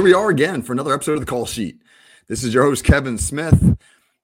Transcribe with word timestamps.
Here 0.00 0.02
we 0.02 0.14
are 0.14 0.30
again 0.30 0.62
for 0.62 0.72
another 0.72 0.94
episode 0.94 1.12
of 1.14 1.20
the 1.20 1.26
call 1.26 1.44
sheet. 1.44 1.82
This 2.26 2.42
is 2.42 2.54
your 2.54 2.62
host, 2.62 2.84
Kevin 2.84 3.18
Smith. 3.18 3.76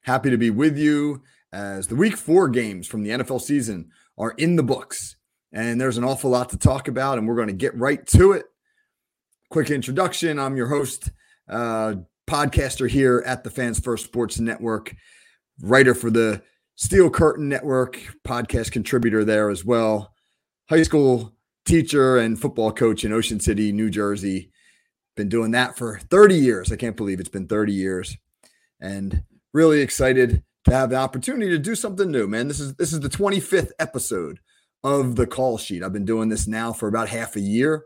Happy 0.03 0.31
to 0.31 0.39
be 0.39 0.49
with 0.49 0.79
you 0.79 1.23
as 1.53 1.89
the 1.89 1.97
week 1.97 2.17
four 2.17 2.49
games 2.49 2.87
from 2.87 3.03
the 3.03 3.11
NFL 3.11 3.43
season 3.43 3.91
are 4.17 4.31
in 4.39 4.57
the 4.57 4.63
books. 4.63 5.17
And 5.53 5.79
there's 5.81 5.99
an 5.99 6.05
awful 6.05 6.31
lot 6.31 6.49
to 6.51 6.57
talk 6.57 6.89
about, 6.89 7.19
and 7.19 7.29
we're 7.29 7.35
going 7.35 7.49
to 7.49 7.53
get 7.53 7.75
right 7.75 8.07
to 8.07 8.33
it. 8.33 8.47
Quick 9.49 9.71
introduction 9.71 10.41
I'm 10.41 10.57
your 10.57 10.67
host, 10.67 11.11
uh, 11.49 11.95
podcaster 12.29 12.91
here 12.91 13.23
at 13.25 13.45
the 13.45 13.51
Fans 13.51 13.79
First 13.79 14.05
Sports 14.05 14.41
Network, 14.41 14.93
writer 15.61 15.95
for 15.95 16.11
the 16.11 16.43
Steel 16.75 17.09
Curtain 17.09 17.49
Network, 17.49 17.97
podcast 18.27 18.73
contributor 18.73 19.25
there 19.25 19.49
as 19.49 19.65
well, 19.65 20.13
high 20.69 20.83
school 20.83 21.33
teacher 21.65 22.17
and 22.17 22.41
football 22.41 22.73
coach 22.73 23.05
in 23.05 23.13
Ocean 23.13 23.39
City, 23.39 23.71
New 23.71 23.89
Jersey. 23.89 24.51
Been 25.15 25.29
doing 25.29 25.53
that 25.53 25.79
for 25.79 26.01
30 26.11 26.35
years. 26.35 26.73
I 26.73 26.77
can't 26.77 26.97
believe 26.97 27.21
it's 27.21 27.29
been 27.29 27.47
30 27.47 27.73
years. 27.73 28.17
And 28.81 29.23
really 29.55 29.81
excited 29.81 30.43
to 30.65 30.73
have 30.73 30.91
the 30.91 30.97
opportunity 30.97 31.51
to 31.51 31.59
do 31.59 31.77
something 31.77 32.11
new, 32.11 32.27
man. 32.27 32.49
This 32.49 32.59
is 32.59 32.75
this 32.75 32.93
is 32.93 32.99
the 32.99 33.09
25th 33.09 33.71
episode 33.79 34.41
of 34.83 35.15
the 35.15 35.27
call 35.27 35.57
sheet. 35.57 35.85
I've 35.85 35.93
been 35.93 36.05
doing 36.05 36.31
this 36.31 36.49
now 36.49 36.73
for 36.73 36.89
about 36.89 37.09
half 37.09 37.37
a 37.37 37.41
year 37.41 37.85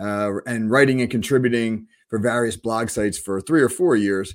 uh, 0.00 0.32
and 0.46 0.70
writing 0.70 1.00
and 1.00 1.10
contributing 1.10 1.86
for 2.08 2.18
various 2.18 2.56
blog 2.56 2.88
sites 2.88 3.18
for 3.18 3.40
three 3.40 3.62
or 3.62 3.68
four 3.68 3.96
years. 3.96 4.34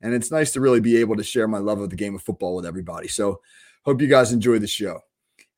And 0.00 0.14
it's 0.14 0.30
nice 0.30 0.52
to 0.52 0.60
really 0.60 0.80
be 0.80 0.96
able 0.98 1.16
to 1.16 1.24
share 1.24 1.48
my 1.48 1.58
love 1.58 1.80
of 1.80 1.90
the 1.90 1.96
game 1.96 2.14
of 2.14 2.22
football 2.22 2.54
with 2.54 2.66
everybody. 2.66 3.08
So, 3.08 3.40
hope 3.84 4.00
you 4.00 4.06
guys 4.06 4.32
enjoy 4.32 4.58
the 4.58 4.66
show. 4.66 5.00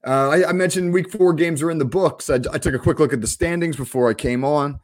Uh, 0.06 0.30
I, 0.30 0.48
I, 0.48 0.52
mentioned 0.52 0.94
week 0.94 1.10
four 1.10 1.34
games 1.34 1.60
are 1.60 1.70
in 1.70 1.78
the 1.78 1.84
books. 1.84 2.30
I, 2.30 2.36
I 2.36 2.58
took 2.58 2.74
a 2.74 2.78
quick 2.78 2.98
look 2.98 3.12
at 3.12 3.20
the 3.20 3.26
standings 3.26 3.76
before 3.76 4.08
I 4.08 4.14
came 4.14 4.44
on. 4.44 4.80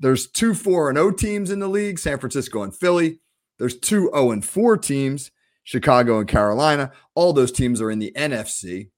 There's 0.00 0.26
two 0.26 0.54
4 0.54 0.88
and 0.88 0.98
0 0.98 1.12
teams 1.12 1.50
in 1.50 1.60
the 1.60 1.68
league, 1.68 1.98
San 1.98 2.18
Francisco 2.18 2.62
and 2.62 2.74
Philly. 2.74 3.20
There's 3.58 3.78
two 3.78 4.10
0 4.12 4.32
and 4.32 4.44
4 4.44 4.78
teams, 4.78 5.30
Chicago 5.62 6.18
and 6.18 6.28
Carolina. 6.28 6.90
All 7.14 7.32
those 7.32 7.52
teams 7.52 7.80
are 7.80 7.90
in 7.90 7.98
the 8.00 8.12
NFC. 8.16 8.88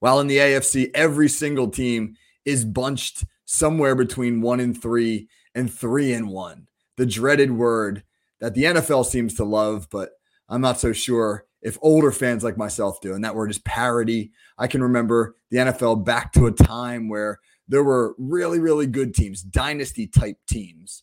While 0.00 0.18
in 0.18 0.26
the 0.26 0.38
AFC, 0.38 0.90
every 0.94 1.28
single 1.28 1.68
team 1.68 2.16
is 2.46 2.64
bunched 2.64 3.24
somewhere 3.50 3.96
between 3.96 4.40
1 4.40 4.60
and 4.60 4.80
3 4.80 5.28
and 5.56 5.72
3 5.72 6.12
and 6.12 6.28
1. 6.28 6.68
The 6.96 7.04
dreaded 7.04 7.50
word 7.50 8.04
that 8.38 8.54
the 8.54 8.62
NFL 8.62 9.04
seems 9.04 9.34
to 9.34 9.44
love, 9.44 9.88
but 9.90 10.10
I'm 10.48 10.60
not 10.60 10.78
so 10.78 10.92
sure 10.92 11.46
if 11.60 11.76
older 11.82 12.12
fans 12.12 12.44
like 12.44 12.56
myself 12.56 13.00
do. 13.00 13.12
And 13.12 13.24
that 13.24 13.34
word 13.34 13.50
is 13.50 13.58
parity. 13.58 14.30
I 14.56 14.68
can 14.68 14.84
remember 14.84 15.34
the 15.50 15.58
NFL 15.58 16.04
back 16.04 16.32
to 16.34 16.46
a 16.46 16.52
time 16.52 17.08
where 17.08 17.40
there 17.66 17.82
were 17.82 18.14
really, 18.18 18.60
really 18.60 18.86
good 18.86 19.14
teams, 19.14 19.42
dynasty 19.42 20.06
type 20.06 20.36
teams. 20.48 21.02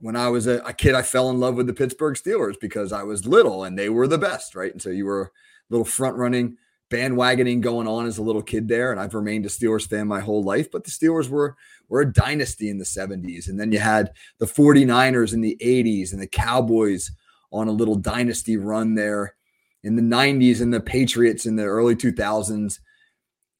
When 0.00 0.16
I 0.16 0.28
was 0.28 0.48
a, 0.48 0.58
a, 0.62 0.72
kid, 0.72 0.96
I 0.96 1.02
fell 1.02 1.30
in 1.30 1.38
love 1.38 1.54
with 1.54 1.68
the 1.68 1.74
Pittsburgh 1.74 2.16
Steelers 2.16 2.58
because 2.60 2.92
I 2.92 3.04
was 3.04 3.24
little 3.24 3.62
and 3.62 3.78
they 3.78 3.88
were 3.88 4.08
the 4.08 4.18
best, 4.18 4.56
right? 4.56 4.72
And 4.72 4.82
so 4.82 4.90
you 4.90 5.06
were 5.06 5.22
a 5.22 5.30
little 5.70 5.84
front 5.84 6.16
running 6.16 6.56
bandwagoning 6.90 7.60
going 7.60 7.88
on 7.88 8.06
as 8.06 8.18
a 8.18 8.22
little 8.22 8.42
kid 8.42 8.68
there. 8.68 8.92
And 8.92 9.00
I've 9.00 9.14
remained 9.14 9.46
a 9.46 9.48
Steelers 9.48 9.88
fan 9.88 10.06
my 10.06 10.20
whole 10.20 10.42
life, 10.42 10.70
but 10.70 10.84
the 10.84 10.90
Steelers 10.90 11.28
were 11.28 11.56
were 11.88 12.00
a 12.00 12.12
dynasty 12.12 12.68
in 12.68 12.78
the 12.78 12.84
70s. 12.84 13.48
And 13.48 13.60
then 13.60 13.70
you 13.70 13.78
had 13.78 14.12
the 14.38 14.46
49ers 14.46 15.32
in 15.32 15.40
the 15.40 15.56
80s 15.60 16.12
and 16.12 16.20
the 16.20 16.26
Cowboys 16.26 17.12
on 17.52 17.68
a 17.68 17.72
little 17.72 17.94
dynasty 17.94 18.56
run 18.56 18.94
there 18.94 19.36
in 19.84 19.94
the 19.94 20.02
90s 20.02 20.60
and 20.60 20.74
the 20.74 20.80
Patriots 20.80 21.46
in 21.46 21.56
the 21.56 21.64
early 21.64 21.94
2000s. 21.94 22.80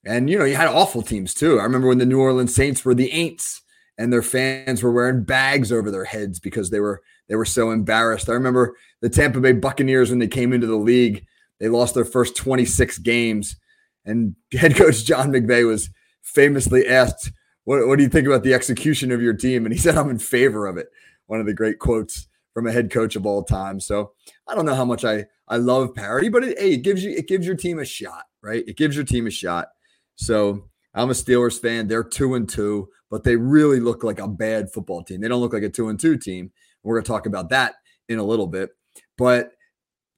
And 0.05 0.29
you 0.29 0.39
know, 0.39 0.45
you 0.45 0.57
had 0.57 0.69
awful 0.69 1.03
teams 1.03 1.35
too. 1.35 1.61
I 1.61 1.65
remember 1.65 1.89
when 1.89 1.99
the 1.99 2.07
New 2.07 2.21
Orleans 2.21 2.55
Saints 2.55 2.85
were 2.85 2.95
the 2.95 3.11
Aints 3.11 3.61
and 3.99 4.13
their 4.13 4.23
fans 4.23 4.83
were 4.83 4.93
wearing 4.93 5.25
bags 5.25 5.73
over 5.73 5.91
their 5.91 6.05
heads 6.05 6.41
because 6.41 6.71
they 6.71 6.81
were 6.81 7.03
they 7.29 7.37
were 7.37 7.45
so 7.45 7.71
embarrassed. 7.71 8.29
I 8.29 8.33
remember 8.33 8.77
the 9.01 9.09
Tampa 9.09 9.41
Bay 9.41 9.53
Buccaneers 9.53 10.11
when 10.11 10.21
they 10.21 10.29
came 10.29 10.53
into 10.53 10.67
the 10.67 10.77
league, 10.77 11.27
they 11.61 11.69
lost 11.69 11.95
their 11.95 12.05
first 12.05 12.37
26 12.37 12.99
games 12.99 13.57
and 14.05 14.37
head 14.53 14.77
coach 14.77 15.05
John 15.05 15.31
McKay 15.31 15.67
was 15.67 15.91
famously 16.23 16.87
asked, 16.87 17.33
what, 17.65 17.87
what 17.87 17.97
do 17.97 18.05
you 18.05 18.09
think 18.09 18.27
about 18.27 18.43
the 18.43 18.55
execution 18.55 19.11
of 19.11 19.21
your 19.21 19.35
team? 19.35 19.67
And 19.67 19.73
he 19.73 19.79
said, 19.81 19.97
I'm 19.97 20.11
in 20.11 20.19
favor 20.19 20.67
of 20.67 20.77
it. 20.77 20.89
One 21.27 21.41
of 21.41 21.47
the 21.47 21.55
great 21.55 21.79
quotes 21.79 22.29
from 22.55 22.67
a 22.67 22.73
head 22.73 22.91
coach 22.91 23.17
of 23.17 23.27
all 23.27 23.43
time. 23.43 23.81
So 23.81 24.13
I 24.49 24.55
don't 24.55 24.65
know 24.65 24.75
how 24.75 24.85
much 24.85 25.05
I 25.05 25.27
I 25.49 25.59
love 25.59 25.95
parity, 25.95 26.29
but 26.29 26.43
it, 26.43 26.59
hey, 26.59 26.73
it 26.73 26.83
gives 26.83 27.05
you 27.05 27.11
it 27.11 27.29
gives 27.29 27.47
your 27.47 27.57
team 27.57 27.79
a 27.79 27.85
shot, 27.85 28.25
right? 28.43 28.65
It 28.67 28.77
gives 28.77 28.97
your 28.97 29.05
team 29.05 29.27
a 29.27 29.31
shot. 29.31 29.69
So 30.15 30.65
I'm 30.95 31.11
a 31.11 31.13
Steelers 31.13 31.61
fan. 31.61 31.87
They're 31.87 32.03
two 32.03 32.35
and 32.35 32.49
two, 32.49 32.89
but 33.11 33.25
they 33.25 33.37
really 33.37 33.81
look 33.81 34.05
like 34.05 34.21
a 34.21 34.27
bad 34.27 34.73
football 34.73 35.03
team. 35.03 35.21
They 35.21 35.29
don't 35.29 35.41
look 35.41 35.53
like 35.53 35.65
a 35.65 35.69
two 35.69 35.89
and 35.89 36.01
two 36.01 36.17
team. 36.17 36.51
We're 36.83 37.01
to 37.01 37.07
talk 37.07 37.27
about 37.27 37.51
that 37.51 37.75
in 38.09 38.19
a 38.19 38.25
little 38.25 38.47
bit, 38.47 38.71
but 39.19 39.51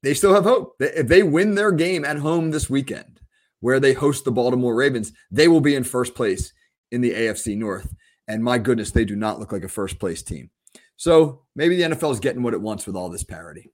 they 0.03 0.15
still 0.15 0.35
have 0.35 0.45
hope. 0.45 0.77
If 0.81 1.09
they 1.09 1.23
win 1.23 1.55
their 1.55 1.73
game 1.73 2.05
at 2.05 2.19
home 2.19 2.51
this 2.51 2.71
weekend, 2.71 3.21
where 3.61 3.81
they 3.81 3.93
host 3.93 4.25
the 4.25 4.33
Baltimore 4.33 4.75
Ravens, 4.75 5.13
they 5.31 5.49
will 5.49 5.61
be 5.61 5.75
in 5.75 5.85
first 5.85 6.15
place 6.15 6.53
in 6.91 7.01
the 7.01 7.13
AFC 7.13 7.57
North. 7.57 7.95
And 8.29 8.45
my 8.45 8.59
goodness, 8.59 8.91
they 8.91 9.05
do 9.05 9.17
not 9.17 9.39
look 9.41 9.53
like 9.53 9.65
a 9.65 9.69
first 9.69 9.99
place 9.99 10.23
team. 10.23 10.51
So 10.97 11.43
maybe 11.57 11.77
the 11.77 11.95
NFL 11.95 12.13
is 12.13 12.21
getting 12.21 12.43
what 12.43 12.55
it 12.55 12.61
wants 12.61 12.87
with 12.87 12.97
all 12.97 13.09
this 13.09 13.25
parity. 13.25 13.71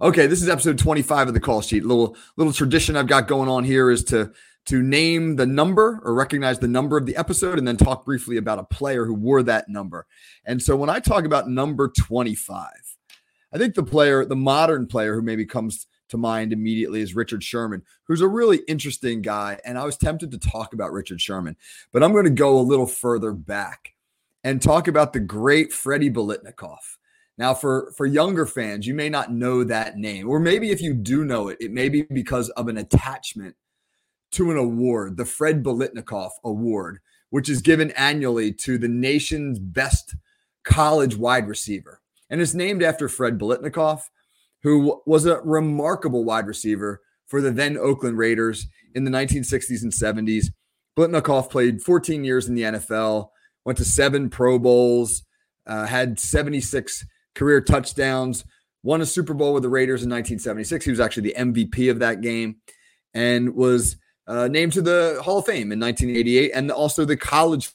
Okay, 0.00 0.26
this 0.26 0.42
is 0.42 0.48
episode 0.48 0.78
25 0.78 1.28
of 1.28 1.34
the 1.34 1.40
call 1.40 1.62
sheet. 1.62 1.84
Little 1.84 2.16
little 2.36 2.52
tradition 2.52 2.96
I've 2.96 3.06
got 3.06 3.28
going 3.28 3.48
on 3.48 3.64
here 3.64 3.90
is 3.90 4.04
to 4.04 4.32
to 4.66 4.82
name 4.82 5.36
the 5.36 5.46
number 5.46 6.00
or 6.04 6.12
recognize 6.12 6.58
the 6.58 6.68
number 6.68 6.98
of 6.98 7.06
the 7.06 7.16
episode 7.16 7.58
and 7.58 7.66
then 7.66 7.76
talk 7.76 8.04
briefly 8.04 8.36
about 8.36 8.58
a 8.58 8.64
player 8.64 9.06
who 9.06 9.14
wore 9.14 9.42
that 9.44 9.68
number. 9.68 10.06
And 10.44 10.60
so 10.60 10.76
when 10.76 10.90
I 10.90 10.98
talk 10.98 11.24
about 11.24 11.48
number 11.48 11.88
25, 11.88 12.66
I 13.56 13.58
think 13.58 13.74
the 13.74 13.82
player, 13.82 14.22
the 14.26 14.36
modern 14.36 14.86
player 14.86 15.14
who 15.14 15.22
maybe 15.22 15.46
comes 15.46 15.86
to 16.10 16.18
mind 16.18 16.52
immediately 16.52 17.00
is 17.00 17.16
Richard 17.16 17.42
Sherman, 17.42 17.82
who's 18.04 18.20
a 18.20 18.28
really 18.28 18.58
interesting 18.68 19.22
guy. 19.22 19.58
And 19.64 19.78
I 19.78 19.86
was 19.86 19.96
tempted 19.96 20.30
to 20.30 20.38
talk 20.38 20.74
about 20.74 20.92
Richard 20.92 21.22
Sherman, 21.22 21.56
but 21.90 22.02
I'm 22.02 22.12
going 22.12 22.24
to 22.24 22.30
go 22.30 22.58
a 22.58 22.60
little 22.60 22.84
further 22.86 23.32
back. 23.32 23.94
and 24.46 24.62
talk 24.62 24.86
about 24.86 25.12
the 25.12 25.18
great 25.18 25.72
Freddie 25.72 26.08
Biletnikoff. 26.08 26.98
Now, 27.36 27.52
for 27.52 27.92
for 27.96 28.06
younger 28.06 28.46
fans, 28.46 28.86
you 28.86 28.94
may 28.94 29.08
not 29.08 29.32
know 29.32 29.64
that 29.64 29.98
name, 29.98 30.28
or 30.28 30.38
maybe 30.38 30.70
if 30.70 30.80
you 30.80 30.94
do 30.94 31.24
know 31.24 31.48
it, 31.48 31.58
it 31.60 31.72
may 31.72 31.88
be 31.88 32.02
because 32.02 32.48
of 32.50 32.68
an 32.68 32.78
attachment 32.78 33.56
to 34.32 34.52
an 34.52 34.56
award, 34.56 35.16
the 35.16 35.24
Fred 35.24 35.64
Biletnikoff 35.64 36.30
Award, 36.44 37.00
which 37.30 37.48
is 37.48 37.60
given 37.60 37.90
annually 37.92 38.52
to 38.52 38.78
the 38.78 38.88
nation's 38.88 39.58
best 39.58 40.14
college 40.62 41.16
wide 41.16 41.48
receiver, 41.48 42.00
and 42.30 42.40
it's 42.40 42.54
named 42.54 42.82
after 42.82 43.08
Fred 43.08 43.38
Biletnikoff, 43.38 44.02
who 44.62 45.00
was 45.06 45.26
a 45.26 45.40
remarkable 45.42 46.24
wide 46.24 46.46
receiver 46.46 47.00
for 47.26 47.40
the 47.40 47.50
then 47.50 47.76
Oakland 47.76 48.18
Raiders 48.18 48.66
in 48.94 49.04
the 49.04 49.10
1960s 49.10 49.82
and 49.82 49.92
70s. 49.92 50.46
Biletnikoff 50.96 51.50
played 51.50 51.82
14 51.82 52.24
years 52.24 52.48
in 52.48 52.54
the 52.54 52.62
NFL, 52.62 53.28
went 53.64 53.78
to 53.78 53.84
seven 53.84 54.30
Pro 54.30 54.58
Bowls, 54.58 55.24
uh, 55.66 55.86
had 55.86 56.18
76 56.18 57.04
career 57.34 57.60
touchdowns, 57.60 58.44
won 58.82 59.00
a 59.00 59.06
Super 59.06 59.34
Bowl 59.34 59.52
with 59.52 59.62
the 59.62 59.68
Raiders 59.68 60.02
in 60.02 60.10
1976. 60.10 60.84
He 60.84 60.90
was 60.90 61.00
actually 61.00 61.30
the 61.30 61.36
MVP 61.38 61.90
of 61.90 61.98
that 61.98 62.20
game 62.20 62.56
and 63.12 63.54
was 63.54 63.96
uh, 64.26 64.48
named 64.48 64.72
to 64.72 64.82
the 64.82 65.20
Hall 65.22 65.38
of 65.38 65.46
Fame 65.46 65.72
in 65.72 65.80
1988 65.80 66.52
and 66.54 66.70
also 66.70 67.04
the 67.04 67.16
College 67.16 67.72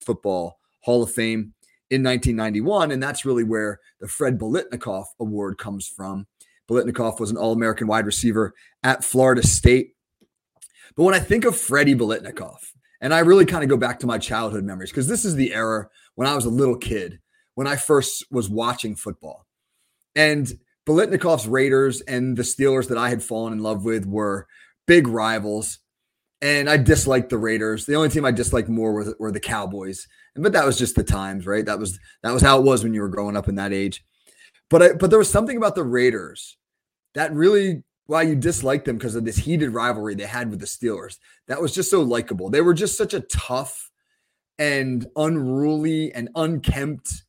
Football 0.00 0.58
Hall 0.82 1.02
of 1.02 1.10
Fame 1.10 1.54
in 1.94 2.02
1991. 2.02 2.90
And 2.90 3.02
that's 3.02 3.24
really 3.24 3.44
where 3.44 3.80
the 4.00 4.08
Fred 4.08 4.38
Biletnikoff 4.38 5.06
Award 5.20 5.58
comes 5.58 5.86
from. 5.86 6.26
Biletnikoff 6.68 7.20
was 7.20 7.30
an 7.30 7.36
All 7.36 7.52
American 7.52 7.86
wide 7.86 8.06
receiver 8.06 8.54
at 8.82 9.04
Florida 9.04 9.46
State. 9.46 9.94
But 10.96 11.04
when 11.04 11.14
I 11.14 11.20
think 11.20 11.44
of 11.44 11.56
Freddie 11.56 11.94
Biletnikoff, 11.94 12.72
and 13.00 13.12
I 13.12 13.18
really 13.20 13.44
kind 13.44 13.62
of 13.62 13.68
go 13.68 13.76
back 13.76 14.00
to 14.00 14.06
my 14.06 14.18
childhood 14.18 14.64
memories 14.64 14.90
because 14.90 15.08
this 15.08 15.24
is 15.24 15.34
the 15.34 15.52
era 15.52 15.88
when 16.14 16.28
I 16.28 16.34
was 16.34 16.46
a 16.46 16.50
little 16.50 16.76
kid, 16.76 17.20
when 17.54 17.66
I 17.66 17.76
first 17.76 18.24
was 18.30 18.48
watching 18.48 18.96
football. 18.96 19.46
And 20.16 20.50
Biletnikoff's 20.86 21.46
Raiders 21.46 22.00
and 22.02 22.36
the 22.36 22.42
Steelers 22.42 22.88
that 22.88 22.98
I 22.98 23.08
had 23.08 23.22
fallen 23.22 23.52
in 23.52 23.58
love 23.58 23.84
with 23.84 24.06
were 24.06 24.46
big 24.86 25.06
rivals. 25.08 25.80
And 26.40 26.68
I 26.68 26.76
disliked 26.76 27.30
the 27.30 27.38
Raiders. 27.38 27.86
The 27.86 27.94
only 27.94 28.10
team 28.10 28.24
I 28.24 28.30
disliked 28.30 28.68
more 28.68 28.92
were, 28.92 29.16
were 29.18 29.32
the 29.32 29.40
Cowboys. 29.40 30.06
But 30.36 30.52
that 30.52 30.66
was 30.66 30.78
just 30.78 30.96
the 30.96 31.04
times, 31.04 31.46
right? 31.46 31.64
That 31.64 31.78
was 31.78 31.98
that 32.22 32.32
was 32.32 32.42
how 32.42 32.58
it 32.58 32.64
was 32.64 32.82
when 32.82 32.94
you 32.94 33.00
were 33.00 33.08
growing 33.08 33.36
up 33.36 33.48
in 33.48 33.54
that 33.54 33.72
age. 33.72 34.04
But 34.68 34.82
I, 34.82 34.92
but 34.94 35.10
there 35.10 35.18
was 35.18 35.30
something 35.30 35.56
about 35.56 35.74
the 35.74 35.84
Raiders 35.84 36.56
that 37.14 37.32
really 37.32 37.82
why 38.06 38.22
you 38.22 38.34
disliked 38.34 38.84
them 38.84 38.98
because 38.98 39.14
of 39.14 39.24
this 39.24 39.36
heated 39.36 39.70
rivalry 39.70 40.14
they 40.14 40.26
had 40.26 40.50
with 40.50 40.60
the 40.60 40.66
Steelers. 40.66 41.18
That 41.48 41.60
was 41.60 41.74
just 41.74 41.90
so 41.90 42.02
likable. 42.02 42.50
They 42.50 42.60
were 42.60 42.74
just 42.74 42.98
such 42.98 43.14
a 43.14 43.20
tough 43.20 43.90
and 44.58 45.06
unruly 45.16 46.12
and 46.12 46.28
unkempt, 46.34 47.24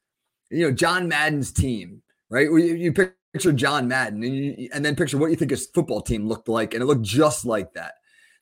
you 0.49 0.65
know, 0.65 0.71
John 0.71 1.07
Madden's 1.07 1.51
team, 1.51 2.01
right? 2.29 2.47
You, 2.47 2.57
you 2.57 2.93
picture 2.93 3.53
John 3.53 3.87
Madden 3.87 4.23
and, 4.23 4.35
you, 4.35 4.69
and 4.73 4.83
then 4.83 4.95
picture 4.95 5.17
what 5.17 5.29
you 5.29 5.35
think 5.35 5.51
his 5.51 5.67
football 5.67 6.01
team 6.01 6.27
looked 6.27 6.49
like, 6.49 6.73
and 6.73 6.83
it 6.83 6.85
looked 6.85 7.03
just 7.03 7.45
like 7.45 7.73
that. 7.73 7.93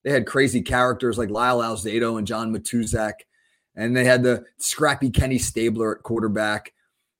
They 0.04 0.12
had 0.12 0.25
crazy 0.25 0.62
characters 0.62 1.18
like 1.18 1.30
Lyle 1.30 1.60
Alzado 1.60 2.18
and 2.18 2.27
John 2.27 2.54
Matuszak, 2.54 3.13
and 3.75 3.96
they 3.96 4.06
had 4.06 4.24
the 4.24 4.46
scrappy 4.58 5.10
Kenny 5.10 5.38
Stabler 5.38 5.98
at 5.98 6.04
quarterback 6.04 6.74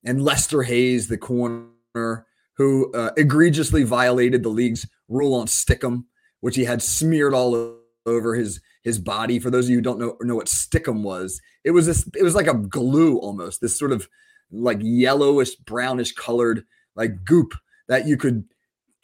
and 0.04 0.24
Lester 0.24 0.64
Hayes, 0.64 1.08
the 1.08 1.18
corner, 1.18 2.26
who 2.56 2.92
uh, 2.94 3.12
egregiously 3.18 3.84
violated 3.84 4.44
the 4.44 4.50
league's 4.50 4.88
rule 5.08 5.34
on 5.34 5.48
stickum, 5.48 6.06
which 6.42 6.56
he 6.56 6.66
had 6.66 6.82
smeared 6.82 7.34
all 7.34 7.76
over 8.06 8.36
his 8.36 8.62
his 8.84 9.00
body. 9.00 9.40
For 9.40 9.50
those 9.50 9.66
of 9.66 9.72
you 9.72 9.78
who 9.78 9.82
don't 9.82 10.00
know 10.00 10.18
know 10.22 10.36
what 10.36 10.48
stickum 10.48 11.04
was, 11.04 11.42
it 11.64 11.72
was 11.72 11.86
this 11.86 12.08
it 12.16 12.24
was 12.24 12.36
like 12.36 12.48
a 12.48 12.54
glue 12.54 13.18
almost, 13.18 13.62
this 13.62 13.78
sort 13.78 13.92
of 13.92 14.08
like 14.52 14.80
yellowish 14.82 15.56
brownish 15.56 16.14
colored 16.14 16.64
like 16.96 17.24
goop 17.26 17.54
that 17.88 18.06
you 18.06 18.18
could 18.18 18.44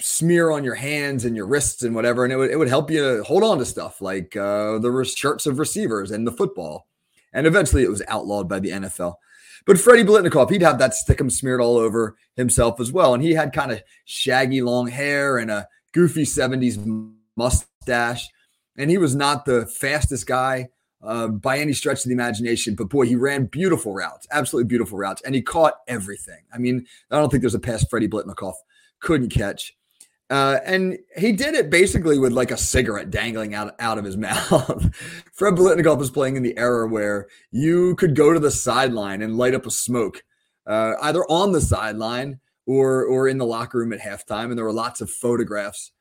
smear 0.02 0.52
on 0.52 0.64
your 0.64 0.76
hands 0.76 1.26
and 1.26 1.36
your 1.36 1.48
wrists 1.48 1.84
and 1.84 1.96
whatever, 1.96 2.24
and 2.24 2.34
it 2.34 2.38
would 2.38 2.52
it 2.52 2.58
would 2.58 2.68
help 2.68 2.92
you 2.92 3.24
hold 3.24 3.44
on 3.44 3.58
to 3.58 3.66
stuff 3.66 4.02
like 4.02 4.36
uh, 4.36 4.78
the 4.80 5.04
shirts 5.16 5.46
of 5.46 5.60
receivers 5.60 6.12
and 6.12 6.28
the 6.28 6.32
football. 6.32 6.89
And 7.34 7.48
eventually, 7.48 7.84
it 7.84 7.90
was 7.90 8.04
outlawed 8.08 8.50
by 8.50 8.60
the 8.60 8.70
NFL. 8.70 9.16
But 9.66 9.78
Freddie 9.78 10.04
Biletnikoff, 10.04 10.50
he'd 10.50 10.62
have 10.62 10.80
that 10.80 10.94
stickum 10.94 11.32
smeared 11.32 11.62
all 11.62 11.78
over 11.78 12.18
himself 12.36 12.80
as 12.80 12.92
well. 12.92 13.14
And 13.14 13.22
he 13.22 13.34
had 13.34 13.54
kind 13.54 13.72
of 13.72 13.84
shaggy 14.06 14.62
long 14.62 14.88
hair 14.88 15.38
and 15.38 15.52
a 15.52 15.68
goofy 15.94 16.24
70s 16.24 17.14
mustache. 17.36 18.28
And 18.78 18.90
he 18.90 18.98
was 18.98 19.16
not 19.16 19.46
the 19.46 19.66
fastest 19.66 20.26
guy 20.26 20.70
uh, 21.04 21.28
by 21.28 21.60
any 21.60 21.74
stretch 21.74 22.00
of 22.00 22.06
the 22.06 22.14
imagination. 22.14 22.76
But 22.76 22.90
boy, 22.90 23.06
he 23.06 23.16
ran 23.16 23.46
beautiful 23.46 23.94
routes, 23.94 24.28
absolutely 24.32 24.68
beautiful 24.68 24.98
routes. 24.98 25.22
And 25.24 25.36
he 25.36 25.42
caught 25.42 25.76
everything. 25.88 26.44
I 26.54 26.58
mean, 26.58 26.86
I 27.12 27.18
don't 27.18 27.30
think 27.30 27.42
there's 27.42 27.56
a 27.56 27.60
pass 27.60 27.86
Freddie 27.90 28.08
Biletnikoff 28.08 28.56
couldn't 29.02 29.30
catch. 29.30 29.74
Uh, 30.30 30.60
and 30.64 31.00
he 31.18 31.32
did 31.32 31.56
it 31.56 31.72
basically 31.72 32.20
with 32.20 32.32
like 32.32 32.52
a 32.52 32.58
cigarette 32.58 33.10
dangling 33.10 33.56
out, 33.56 33.74
out 33.80 33.98
of 33.98 34.06
his 34.06 34.18
mouth. 34.28 34.96
Fred 35.34 35.56
Biletnikoff 35.56 35.98
was 35.98 36.12
playing 36.12 36.36
in 36.36 36.44
the 36.44 36.58
era 36.58 36.88
where 36.88 37.28
you 37.52 37.96
could 37.96 38.16
go 38.16 38.32
to 38.32 38.40
the 38.40 38.52
sideline 38.52 39.22
and 39.22 39.38
light 39.38 39.56
up 39.56 39.66
a 39.66 39.72
smoke, 39.72 40.24
uh, 40.68 40.94
either 41.02 41.24
on 41.26 41.52
the 41.52 41.62
sideline 41.62 42.40
or 42.68 43.04
or 43.06 43.28
in 43.28 43.40
the 43.40 43.46
locker 43.46 43.80
room 43.80 43.92
at 43.94 44.00
halftime. 44.00 44.46
And 44.46 44.58
there 44.58 44.66
were 44.66 44.74
lots 44.74 45.02
of 45.02 45.10
photographs 45.10 45.92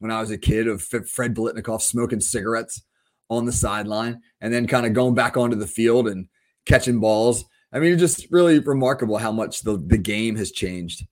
when 0.00 0.10
I 0.10 0.20
was 0.20 0.30
a 0.30 0.38
kid 0.38 0.68
of 0.68 0.82
Fred 0.82 1.34
Biletnikoff 1.34 1.80
smoking 1.80 2.20
cigarettes 2.20 2.82
on 3.30 3.46
the 3.46 3.52
sideline 3.52 4.20
and 4.40 4.52
then 4.52 4.66
kind 4.66 4.86
of 4.86 4.92
going 4.92 5.14
back 5.14 5.36
onto 5.36 5.56
the 5.56 5.66
field 5.66 6.08
and 6.08 6.28
catching 6.66 7.00
balls. 7.00 7.44
I 7.72 7.78
mean, 7.78 7.92
it's 7.92 8.00
just 8.00 8.30
really 8.30 8.58
remarkable 8.58 9.18
how 9.18 9.32
much 9.32 9.62
the, 9.62 9.76
the 9.76 9.98
game 9.98 10.36
has 10.36 10.50
changed. 10.50 11.06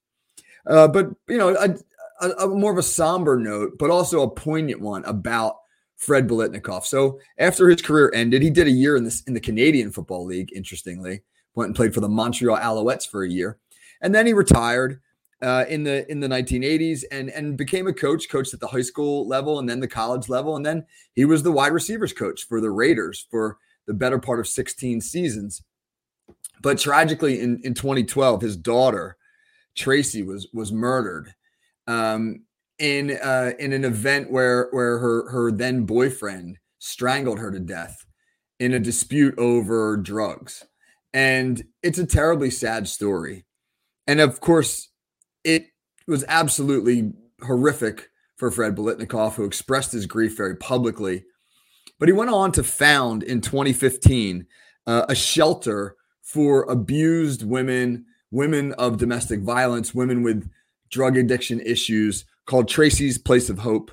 Uh, 0.67 0.89
but 0.89 1.11
you 1.29 1.39
know, 1.39 1.57
I, 1.57 1.75
a, 2.21 2.31
a, 2.31 2.49
more 2.49 2.73
of 2.73 2.79
a 2.79 2.83
somber 2.83 3.37
note, 3.37 3.79
but 3.79 3.91
also 3.91 4.23
a 4.23 4.31
poignant 4.31 4.81
one 4.81 5.05
about 5.05 5.57
Fred 5.97 6.29
Biletnikoff. 6.29 6.85
So 6.85 7.19
after 7.39 7.69
his 7.69 7.83
career 7.83 8.11
ended, 8.15 8.43
he 8.43 8.51
did 8.51 8.67
a 8.67 8.73
year 8.73 8.97
in 8.97 9.05
this 9.05 9.23
in 9.23 9.35
the 9.35 9.41
Canadian 9.41 9.91
Football 9.91 10.27
League. 10.27 10.53
Interestingly, 10.55 11.23
went 11.55 11.69
and 11.69 11.77
played 11.77 11.95
for 11.95 12.01
the 12.01 12.09
Montreal 12.09 12.59
Alouettes 12.59 13.09
for 13.09 13.25
a 13.25 13.29
year, 13.29 13.59
and 14.01 14.15
then 14.15 14.27
he 14.27 14.33
retired 14.33 15.01
uh, 15.43 15.65
in 15.69 15.85
the 15.85 16.11
in 16.11 16.21
the 16.21 16.29
1980s 16.29 17.05
and 17.11 17.31
and 17.31 17.57
became 17.57 17.87
a 17.87 17.93
coach. 17.93 18.29
Coached 18.29 18.55
at 18.55 18.61
the 18.61 18.69
high 18.69 18.83
school 18.83 19.27
level 19.27 19.59
and 19.59 19.69
then 19.69 19.81
the 19.81 19.89
college 19.89 20.29
level, 20.29 20.57
and 20.57 20.65
then 20.65 20.85
he 21.15 21.25
was 21.25 21.43
the 21.43 21.53
wide 21.53 21.73
receivers 21.73 22.13
coach 22.13 22.45
for 22.45 22.61
the 22.61 22.71
Raiders 22.71 23.27
for 23.31 23.59
the 23.87 23.95
better 23.95 24.19
part 24.19 24.41
of 24.41 24.49
16 24.49 25.01
seasons. 25.01 25.63
But 26.61 26.79
tragically, 26.79 27.41
in 27.41 27.61
in 27.63 27.75
2012, 27.75 28.43
his 28.43 28.57
daughter 28.57 29.17
Tracy 29.77 30.23
was 30.23 30.49
was 30.53 30.73
murdered 30.73 31.35
um, 31.87 32.45
in 32.79 33.13
uh, 33.23 33.53
in 33.59 33.73
an 33.73 33.85
event 33.85 34.31
where 34.31 34.69
where 34.71 34.99
her 34.99 35.31
her 35.31 35.51
then 35.51 35.85
boyfriend 35.85 36.59
strangled 36.79 37.39
her 37.39 37.51
to 37.51 37.61
death 37.61 38.05
in 38.59 38.73
a 38.73 38.81
dispute 38.81 39.39
over 39.39 39.97
drugs, 39.97 40.65
and 41.13 41.65
it's 41.83 41.99
a 41.99 42.07
terribly 42.07 42.51
sad 42.51 42.89
story, 42.89 43.45
and 44.07 44.21
of 44.21 44.41
course, 44.41 44.91
it 45.45 45.67
was 46.07 46.25
absolutely 46.29 47.13
horrific 47.43 48.09
for 48.37 48.51
Fred 48.51 48.77
Biletnikoff, 48.77 49.35
who 49.35 49.45
expressed 49.45 49.93
his 49.93 50.07
grief 50.07 50.37
very 50.37 50.57
publicly. 50.57 51.25
But 51.99 52.09
he 52.09 52.13
went 52.13 52.31
on 52.31 52.53
to 52.53 52.63
found 52.63 53.23
in 53.23 53.41
2015 53.41 54.47
uh, 54.87 55.07
a 55.09 55.15
shelter 55.15 55.97
for 56.23 56.65
abused 56.65 57.47
women, 57.47 58.05
women 58.31 58.73
of 58.75 58.99
domestic 58.99 59.41
violence, 59.41 59.95
women 59.95 60.23
with 60.23 60.49
drug 60.97 61.19
addiction 61.19 61.61
issues 61.61 62.25
called 62.47 62.69
Tracy's 62.69 63.19
Place 63.19 63.51
of 63.51 63.59
Hope, 63.59 63.91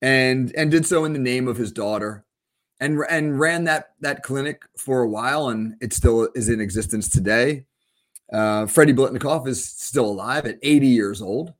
and 0.00 0.50
and 0.56 0.70
did 0.70 0.86
so 0.86 1.04
in 1.04 1.12
the 1.12 1.18
name 1.18 1.46
of 1.46 1.58
his 1.58 1.70
daughter, 1.70 2.24
and 2.80 2.98
and 3.10 3.38
ran 3.38 3.64
that 3.64 3.90
that 4.00 4.22
clinic 4.22 4.62
for 4.78 5.02
a 5.02 5.08
while, 5.08 5.50
and 5.50 5.76
it 5.82 5.92
still 5.92 6.30
is 6.34 6.48
in 6.48 6.58
existence 6.58 7.10
today. 7.10 7.66
Uh, 8.32 8.64
Freddie 8.64 8.94
Biletnikoff 8.94 9.46
is 9.46 9.62
still 9.62 10.06
alive 10.06 10.46
at 10.46 10.58
80 10.62 10.86
years 10.86 11.20
old, 11.20 11.52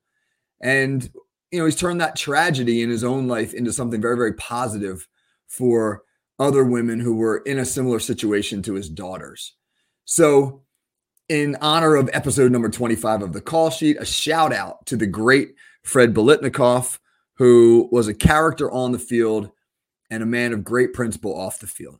and 0.62 1.06
you 1.50 1.58
know 1.58 1.66
he's 1.66 1.76
turned 1.76 2.00
that 2.00 2.16
tragedy 2.16 2.80
in 2.80 2.88
his 2.88 3.04
own 3.04 3.28
life 3.28 3.52
into 3.52 3.74
something 3.74 4.00
very 4.00 4.16
very 4.16 4.32
positive 4.32 5.06
for 5.48 6.02
other 6.38 6.64
women 6.64 6.98
who 6.98 7.14
were 7.14 7.42
in 7.44 7.58
a 7.58 7.66
similar 7.66 8.00
situation 8.00 8.62
to 8.62 8.72
his 8.72 8.88
daughters. 8.88 9.54
So 10.06 10.62
in 11.28 11.56
honor 11.60 11.96
of 11.96 12.10
episode 12.12 12.52
number 12.52 12.68
25 12.68 13.22
of 13.22 13.32
the 13.32 13.40
call 13.40 13.70
sheet, 13.70 13.96
a 14.00 14.04
shout 14.04 14.52
out 14.52 14.84
to 14.86 14.96
the 14.96 15.06
great 15.06 15.54
Fred 15.82 16.14
Biletnikoff, 16.14 16.98
who 17.34 17.88
was 17.90 18.08
a 18.08 18.14
character 18.14 18.70
on 18.70 18.92
the 18.92 18.98
field 18.98 19.50
and 20.10 20.22
a 20.22 20.26
man 20.26 20.52
of 20.52 20.64
great 20.64 20.92
principle 20.92 21.38
off 21.38 21.58
the 21.58 21.66
field. 21.66 21.98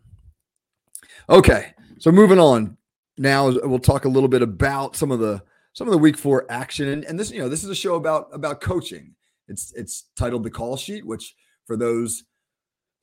Okay, 1.29 1.73
so 1.99 2.12
moving 2.12 2.38
on. 2.38 2.76
Now 3.17 3.50
we'll 3.50 3.79
talk 3.79 4.05
a 4.05 4.09
little 4.09 4.29
bit 4.29 4.43
about 4.43 4.97
some 4.97 5.11
of 5.11 5.19
the 5.19 5.43
some 5.75 5.87
of 5.87 5.93
the 5.93 5.99
week 5.99 6.19
four 6.19 6.45
action. 6.50 6.88
And, 6.88 7.05
and 7.05 7.19
this, 7.19 7.31
you 7.31 7.41
know, 7.41 7.49
this 7.49 7.64
is 7.64 7.71
a 7.71 7.75
show 7.75 7.95
about 7.95 8.29
about 8.33 8.61
coaching. 8.61 9.14
It's 9.49 9.73
it's 9.75 10.05
titled 10.17 10.45
the 10.45 10.50
call 10.50 10.76
sheet, 10.76 11.07
which 11.07 11.35
for 11.67 11.76
those 11.76 12.25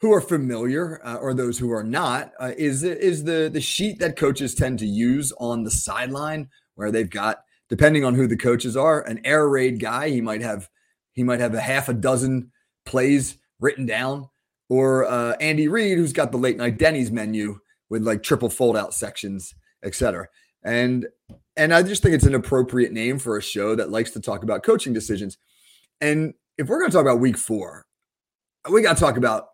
who 0.01 0.13
are 0.13 0.21
familiar 0.21 1.01
uh, 1.05 1.15
or 1.15 1.33
those 1.33 1.59
who 1.59 1.71
are 1.71 1.83
not 1.83 2.31
uh, 2.39 2.51
is 2.57 2.83
is 2.83 3.23
the 3.23 3.49
the 3.51 3.61
sheet 3.61 3.99
that 3.99 4.15
coaches 4.15 4.55
tend 4.55 4.79
to 4.79 4.85
use 4.85 5.33
on 5.39 5.63
the 5.63 5.71
sideline 5.71 6.49
where 6.75 6.91
they've 6.91 7.09
got 7.09 7.43
depending 7.69 8.03
on 8.03 8.15
who 8.15 8.27
the 8.27 8.37
coaches 8.37 8.75
are 8.75 9.01
an 9.01 9.21
air 9.23 9.47
raid 9.47 9.79
guy. 9.79 10.09
He 10.09 10.21
might 10.21 10.41
have 10.41 10.69
he 11.13 11.23
might 11.23 11.39
have 11.39 11.53
a 11.53 11.61
half 11.61 11.89
a 11.89 11.93
dozen 11.93 12.51
plays 12.85 13.37
written 13.59 13.85
down 13.85 14.29
or 14.69 15.05
uh, 15.05 15.35
Andy 15.41 15.67
Reid 15.67 15.97
who's 15.97 16.13
got 16.13 16.31
the 16.31 16.37
late 16.37 16.57
night 16.57 16.77
Denny's 16.77 17.11
menu 17.11 17.59
with 17.89 18.03
like 18.03 18.23
triple 18.23 18.49
fold 18.49 18.77
out 18.77 18.93
sections 18.93 19.53
etc 19.83 20.27
and 20.63 21.07
and 21.57 21.73
I 21.73 21.83
just 21.83 22.01
think 22.01 22.15
it's 22.15 22.25
an 22.25 22.35
appropriate 22.35 22.93
name 22.93 23.19
for 23.19 23.37
a 23.37 23.41
show 23.41 23.75
that 23.75 23.91
likes 23.91 24.11
to 24.11 24.21
talk 24.21 24.43
about 24.43 24.63
coaching 24.63 24.93
decisions. 24.93 25.37
And 25.99 26.33
if 26.57 26.69
we're 26.69 26.79
going 26.79 26.89
to 26.89 26.95
talk 26.95 27.03
about 27.03 27.19
week 27.19 27.37
4 27.37 27.85
we 28.69 28.81
got 28.81 28.95
to 28.95 29.01
talk 29.01 29.17
about 29.17 29.47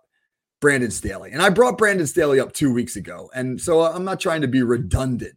Brandon 0.65 0.89
Staley. 0.89 1.31
And 1.31 1.43
I 1.43 1.49
brought 1.49 1.77
Brandon 1.77 2.07
Staley 2.07 2.39
up 2.39 2.51
two 2.51 2.73
weeks 2.73 2.95
ago. 2.95 3.29
And 3.35 3.61
so 3.61 3.83
I'm 3.83 4.03
not 4.03 4.19
trying 4.19 4.41
to 4.41 4.47
be 4.47 4.63
redundant, 4.63 5.35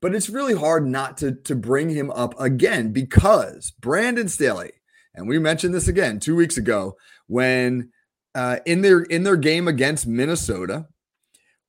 but 0.00 0.14
it's 0.14 0.30
really 0.30 0.54
hard 0.54 0.86
not 0.86 1.16
to, 1.16 1.32
to 1.32 1.56
bring 1.56 1.90
him 1.90 2.12
up 2.12 2.38
again 2.38 2.92
because 2.92 3.72
Brandon 3.80 4.28
Staley, 4.28 4.70
and 5.12 5.26
we 5.26 5.40
mentioned 5.40 5.74
this 5.74 5.88
again 5.88 6.20
two 6.20 6.36
weeks 6.36 6.56
ago 6.56 6.96
when 7.26 7.90
uh, 8.36 8.58
in 8.64 8.82
their 8.82 9.00
in 9.00 9.24
their 9.24 9.36
game 9.36 9.66
against 9.66 10.06
Minnesota, 10.06 10.86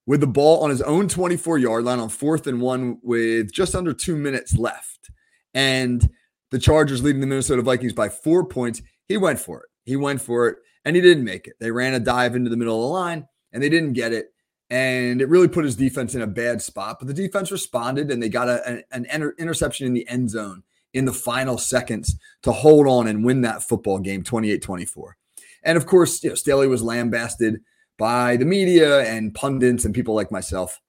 with 0.06 0.22
the 0.22 0.28
ball 0.28 0.64
on 0.64 0.70
his 0.70 0.84
own 0.84 1.08
24 1.08 1.58
yard 1.58 1.86
line 1.86 1.98
on 1.98 2.10
fourth 2.10 2.46
and 2.46 2.62
one 2.62 3.00
with 3.02 3.52
just 3.52 3.74
under 3.74 3.96
two 3.96 4.16
minutes 4.16 4.56
left. 4.56 5.10
And 5.56 6.08
the 6.52 6.60
Chargers 6.60 7.02
leading 7.02 7.22
the 7.22 7.26
Minnesota 7.26 7.64
Vikings 7.64 7.94
by 7.94 8.10
four 8.10 8.46
points. 8.46 8.84
He 9.08 9.18
went 9.18 9.40
for 9.40 9.62
it. 9.62 9.70
He 9.86 9.96
went 9.96 10.22
for 10.22 10.50
it 10.50 10.58
and 10.86 10.96
he 10.96 11.02
didn't 11.02 11.24
make 11.24 11.48
it. 11.48 11.56
They 11.60 11.72
ran 11.72 11.96
a 11.96 12.00
dive 12.00 12.36
into 12.36 12.50
the 12.50 12.58
middle 12.58 12.76
of 12.76 12.84
the 12.84 12.94
line 12.94 13.28
and 13.52 13.62
they 13.62 13.70
didn't 13.70 13.94
get 13.94 14.14
it. 14.14 14.28
And 14.70 15.22
it 15.22 15.30
really 15.30 15.48
put 15.48 15.66
his 15.66 15.76
defense 15.76 16.16
in 16.16 16.22
a 16.22 16.28
bad 16.28 16.62
spot. 16.62 16.98
But 17.00 17.08
the 17.08 17.14
defense 17.14 17.52
responded 17.52 18.12
and 18.12 18.22
they 18.22 18.30
got 18.30 18.48
a, 18.48 18.84
an, 18.92 19.06
an 19.08 19.34
interception 19.38 19.88
in 19.88 19.94
the 19.94 20.08
end 20.08 20.30
zone 20.30 20.64
in 20.94 21.06
the 21.06 21.14
final 21.14 21.58
seconds 21.58 22.16
to 22.44 22.52
hold 22.52 22.88
on 22.88 23.08
and 23.08 23.26
win 23.26 23.42
that 23.42 23.64
football 23.64 24.00
game 24.00 24.24
28 24.24 24.62
24. 24.62 25.18
And 25.64 25.78
of 25.78 25.86
course, 25.86 26.24
you 26.24 26.30
know, 26.30 26.36
Staley 26.36 26.68
was 26.68 26.82
lambasted 26.84 27.62
by 27.98 28.38
the 28.38 28.46
media 28.46 29.02
and 29.02 29.34
pundits 29.34 29.86
and 29.86 29.94
people 29.94 30.16
like 30.16 30.32
myself. 30.32 30.80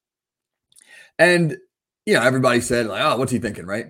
And, 1.19 1.57
you 2.05 2.15
know, 2.15 2.23
everybody 2.23 2.61
said, 2.61 2.87
like, 2.87 3.03
oh, 3.03 3.17
what's 3.17 3.33
he 3.33 3.39
thinking, 3.39 3.67
right? 3.67 3.87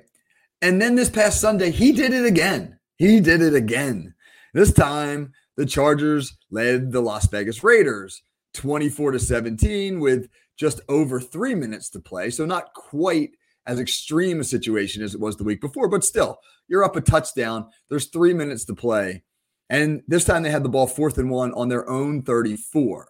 And 0.63 0.81
then 0.81 0.95
this 0.95 1.11
past 1.11 1.41
Sunday, 1.41 1.71
he 1.71 1.93
did 1.93 2.13
it 2.13 2.25
again. 2.25 2.79
He 2.97 3.21
did 3.21 3.43
it 3.43 3.55
again. 3.55 4.15
This 4.55 4.73
time, 4.73 5.33
the 5.57 5.67
Chargers 5.67 6.37
led 6.51 6.93
the 6.93 7.01
Las 7.01 7.29
Vegas 7.29 7.65
Raiders 7.65 8.23
24 8.55 9.13
to 9.13 9.19
17 9.19 10.01
with 10.01 10.29
just 10.57 10.81
over 10.89 11.21
three 11.21 11.55
minutes 11.55 11.91
to 11.91 12.01
play. 12.01 12.31
So, 12.31 12.47
not 12.47 12.73
quite 12.75 13.31
as 13.67 13.81
extreme 13.81 14.41
a 14.41 14.45
situation 14.45 15.03
as 15.03 15.15
it 15.15 15.21
was 15.21 15.37
the 15.37 15.45
week 15.45 15.61
before, 15.61 15.89
but 15.89 16.05
still, 16.05 16.39
you're 16.69 16.85
up 16.85 16.97
a 16.97 17.01
touchdown. 17.01 17.67
There's 17.91 18.07
three 18.07 18.33
minutes 18.33 18.65
to 18.67 18.75
play. 18.75 19.23
And 19.69 20.03
this 20.07 20.25
time 20.25 20.43
they 20.43 20.51
had 20.51 20.63
the 20.63 20.69
ball 20.69 20.87
fourth 20.87 21.19
and 21.19 21.31
one 21.31 21.53
on 21.53 21.69
their 21.69 21.89
own 21.89 22.23
34. 22.23 23.09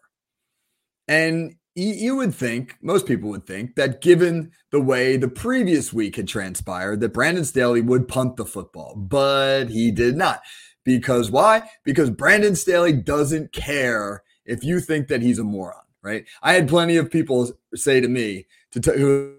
And 1.08 1.56
you 1.74 2.16
would 2.16 2.34
think, 2.34 2.76
most 2.80 3.06
people 3.06 3.28
would 3.28 3.46
think, 3.46 3.76
that 3.76 4.00
given 4.00 4.50
the 4.70 4.80
way 4.80 5.18
the 5.18 5.28
previous 5.28 5.92
week 5.92 6.16
had 6.16 6.26
transpired, 6.26 7.00
that 7.00 7.12
Brandon 7.12 7.44
Staley 7.44 7.82
would 7.82 8.08
punt 8.08 8.36
the 8.36 8.46
football, 8.46 8.96
but 8.96 9.66
he 9.66 9.90
did 9.90 10.16
not. 10.16 10.40
Because 10.86 11.32
why? 11.32 11.68
Because 11.82 12.10
Brandon 12.10 12.54
Staley 12.54 12.92
doesn't 12.92 13.52
care 13.52 14.22
if 14.46 14.62
you 14.62 14.78
think 14.78 15.08
that 15.08 15.20
he's 15.20 15.40
a 15.40 15.44
moron, 15.44 15.82
right? 16.00 16.24
I 16.42 16.52
had 16.52 16.68
plenty 16.68 16.96
of 16.96 17.10
people 17.10 17.50
say 17.74 18.00
to 18.00 18.06
me 18.06 18.46
to 18.70 18.80
t- 18.80 18.96
who 18.96 19.34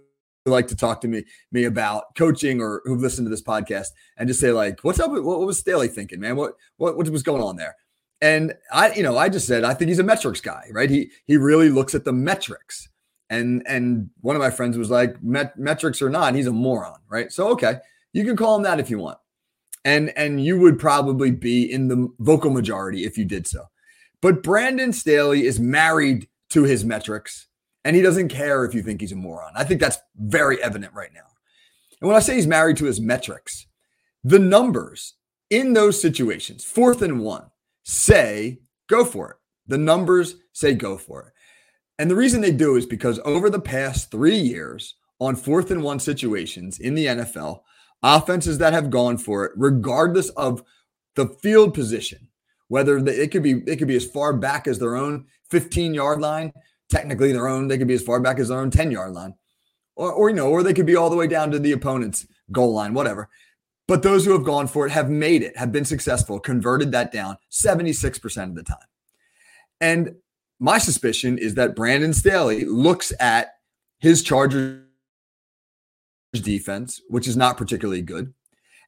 like 0.45 0.67
to 0.67 0.75
talk 0.75 1.01
to 1.01 1.07
me 1.07 1.23
me 1.51 1.63
about 1.63 2.15
coaching 2.15 2.61
or 2.61 2.81
who've 2.83 2.99
listened 2.99 3.25
to 3.25 3.29
this 3.29 3.41
podcast 3.41 3.87
and 4.17 4.27
just 4.27 4.41
say 4.41 4.51
like, 4.51 4.81
"What's 4.81 4.99
up? 4.99 5.09
What, 5.09 5.23
was 5.23 5.57
Staley 5.57 5.87
thinking, 5.87 6.19
man? 6.19 6.35
What 6.35 6.57
what 6.75 6.97
what 6.97 7.09
was 7.09 7.23
going 7.23 7.41
on 7.41 7.55
there?" 7.55 7.77
And 8.21 8.53
I, 8.73 8.91
you 8.93 9.03
know, 9.03 9.17
I 9.17 9.29
just 9.29 9.47
said 9.47 9.63
I 9.63 9.73
think 9.73 9.87
he's 9.87 9.99
a 9.99 10.03
metrics 10.03 10.41
guy, 10.41 10.65
right? 10.71 10.89
He 10.89 11.11
he 11.25 11.37
really 11.37 11.69
looks 11.69 11.95
at 11.95 12.03
the 12.03 12.13
metrics. 12.13 12.89
And 13.29 13.63
and 13.65 14.09
one 14.19 14.35
of 14.35 14.41
my 14.41 14.49
friends 14.49 14.77
was 14.77 14.89
like, 14.89 15.21
Met- 15.23 15.57
metrics 15.57 16.01
or 16.01 16.09
not, 16.09 16.35
he's 16.35 16.47
a 16.47 16.51
moron, 16.51 16.99
right? 17.09 17.31
So 17.31 17.47
okay, 17.51 17.79
you 18.11 18.25
can 18.25 18.35
call 18.35 18.57
him 18.57 18.63
that 18.63 18.81
if 18.81 18.89
you 18.89 18.99
want 18.99 19.17
and 19.87 20.11
and 20.17 20.43
you 20.43 20.59
would 20.59 20.77
probably 20.77 21.31
be 21.31 21.63
in 21.71 21.87
the 21.87 22.09
vocal 22.19 22.51
majority 22.51 23.05
if 23.05 23.17
you 23.17 23.23
did 23.23 23.47
so. 23.47 23.63
But 24.21 24.43
Brandon 24.43 24.91
Staley 24.91 25.45
is 25.45 25.61
married 25.61 26.27
to 26.49 26.63
his 26.63 26.83
metrics, 26.83 27.47
and 27.85 27.95
he 27.95 28.01
doesn't 28.01 28.27
care 28.27 28.65
if 28.65 28.75
you 28.75 28.83
think 28.83 28.99
he's 28.99 29.13
a 29.13 29.15
moron. 29.15 29.53
I 29.55 29.63
think 29.63 29.79
that's 29.79 29.99
very 30.17 30.61
evident 30.61 30.93
right 30.93 31.11
now. 31.13 31.21
And 32.01 32.07
when 32.09 32.17
I 32.17 32.19
say 32.19 32.35
he's 32.35 32.47
married 32.47 32.75
to 32.77 32.85
his 32.85 32.99
metrics, 32.99 33.65
the 34.25 34.39
numbers 34.39 35.13
in 35.49 35.71
those 35.71 36.01
situations, 36.01 36.65
fourth 36.65 37.01
and 37.01 37.21
one, 37.21 37.45
say 37.83 38.59
go 38.89 39.05
for 39.05 39.31
it. 39.31 39.37
The 39.67 39.77
numbers 39.77 40.35
say 40.51 40.73
go 40.73 40.97
for 40.97 41.27
it. 41.27 41.33
And 41.97 42.11
the 42.11 42.15
reason 42.15 42.41
they 42.41 42.51
do 42.51 42.75
is 42.75 42.85
because 42.85 43.21
over 43.23 43.49
the 43.49 43.61
past 43.61 44.11
three 44.11 44.37
years, 44.37 44.95
on 45.19 45.37
fourth 45.37 45.71
and 45.71 45.81
one 45.81 45.99
situations 45.99 46.77
in 46.77 46.93
the 46.93 47.05
NFL, 47.05 47.61
offenses 48.03 48.57
that 48.59 48.73
have 48.73 48.89
gone 48.89 49.17
for 49.17 49.45
it, 49.45 49.51
regardless 49.55 50.29
of 50.29 50.63
the 51.15 51.27
field 51.27 51.73
position, 51.73 52.27
whether 52.67 53.01
they, 53.01 53.13
it 53.13 53.31
could 53.31 53.43
be 53.43 53.63
it 53.65 53.77
could 53.77 53.87
be 53.87 53.95
as 53.95 54.05
far 54.05 54.33
back 54.33 54.67
as 54.67 54.79
their 54.79 54.95
own 54.95 55.25
15 55.49 55.93
yard 55.93 56.19
line, 56.19 56.53
technically 56.89 57.31
their 57.31 57.47
own, 57.47 57.67
they 57.67 57.77
could 57.77 57.87
be 57.87 57.93
as 57.93 58.03
far 58.03 58.19
back 58.19 58.39
as 58.39 58.49
their 58.49 58.59
own 58.59 58.71
10 58.71 58.91
yard 58.91 59.13
line, 59.13 59.33
or, 59.95 60.11
or 60.11 60.29
you 60.29 60.35
know, 60.35 60.49
or 60.49 60.63
they 60.63 60.73
could 60.73 60.85
be 60.85 60.95
all 60.95 61.09
the 61.09 61.15
way 61.15 61.27
down 61.27 61.51
to 61.51 61.59
the 61.59 61.71
opponent's 61.71 62.27
goal 62.51 62.73
line, 62.73 62.93
whatever. 62.93 63.29
But 63.87 64.03
those 64.03 64.25
who 64.25 64.33
have 64.33 64.43
gone 64.43 64.67
for 64.67 64.85
it 64.85 64.91
have 64.91 65.09
made 65.09 65.43
it, 65.43 65.55
have 65.57 65.71
been 65.71 65.85
successful, 65.85 66.39
converted 66.39 66.91
that 66.91 67.11
down 67.11 67.37
76% 67.51 68.43
of 68.43 68.55
the 68.55 68.63
time. 68.63 68.77
And 69.79 70.15
my 70.59 70.77
suspicion 70.77 71.37
is 71.37 71.55
that 71.55 71.75
Brandon 71.75 72.13
Staley 72.13 72.65
looks 72.65 73.13
at 73.19 73.55
his 73.99 74.23
Chargers 74.23 74.86
defense, 76.33 77.01
which 77.07 77.27
is 77.27 77.37
not 77.37 77.57
particularly 77.57 78.01
good. 78.01 78.33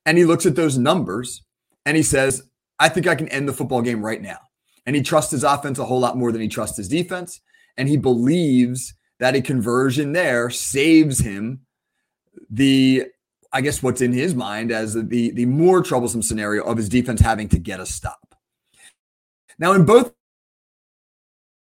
And 0.05 0.17
he 0.17 0.25
looks 0.25 0.45
at 0.45 0.55
those 0.55 0.77
numbers 0.77 1.43
and 1.85 1.97
he 1.97 2.03
says, 2.03 2.43
I 2.79 2.89
think 2.89 3.07
I 3.07 3.15
can 3.15 3.27
end 3.29 3.47
the 3.47 3.53
football 3.53 3.81
game 3.81 4.03
right 4.03 4.21
now. 4.21 4.37
And 4.85 4.95
he 4.95 5.01
trusts 5.01 5.31
his 5.31 5.43
offense 5.43 5.77
a 5.79 5.85
whole 5.85 5.99
lot 5.99 6.17
more 6.17 6.31
than 6.31 6.41
he 6.41 6.47
trusts 6.47 6.77
his 6.77 6.87
defense. 6.87 7.41
And 7.77 7.87
he 7.87 7.97
believes 7.97 8.93
that 9.19 9.35
a 9.35 9.41
conversion 9.41 10.13
there 10.13 10.49
saves 10.49 11.19
him 11.19 11.61
the, 12.49 13.05
I 13.51 13.61
guess, 13.61 13.83
what's 13.83 14.01
in 14.01 14.13
his 14.13 14.33
mind 14.33 14.71
as 14.71 14.93
the, 14.93 15.31
the 15.31 15.45
more 15.45 15.83
troublesome 15.83 16.21
scenario 16.21 16.63
of 16.63 16.77
his 16.77 16.89
defense 16.89 17.21
having 17.21 17.49
to 17.49 17.59
get 17.59 17.79
a 17.79 17.85
stop. 17.85 18.35
Now, 19.59 19.73
in 19.73 19.85
both 19.85 20.13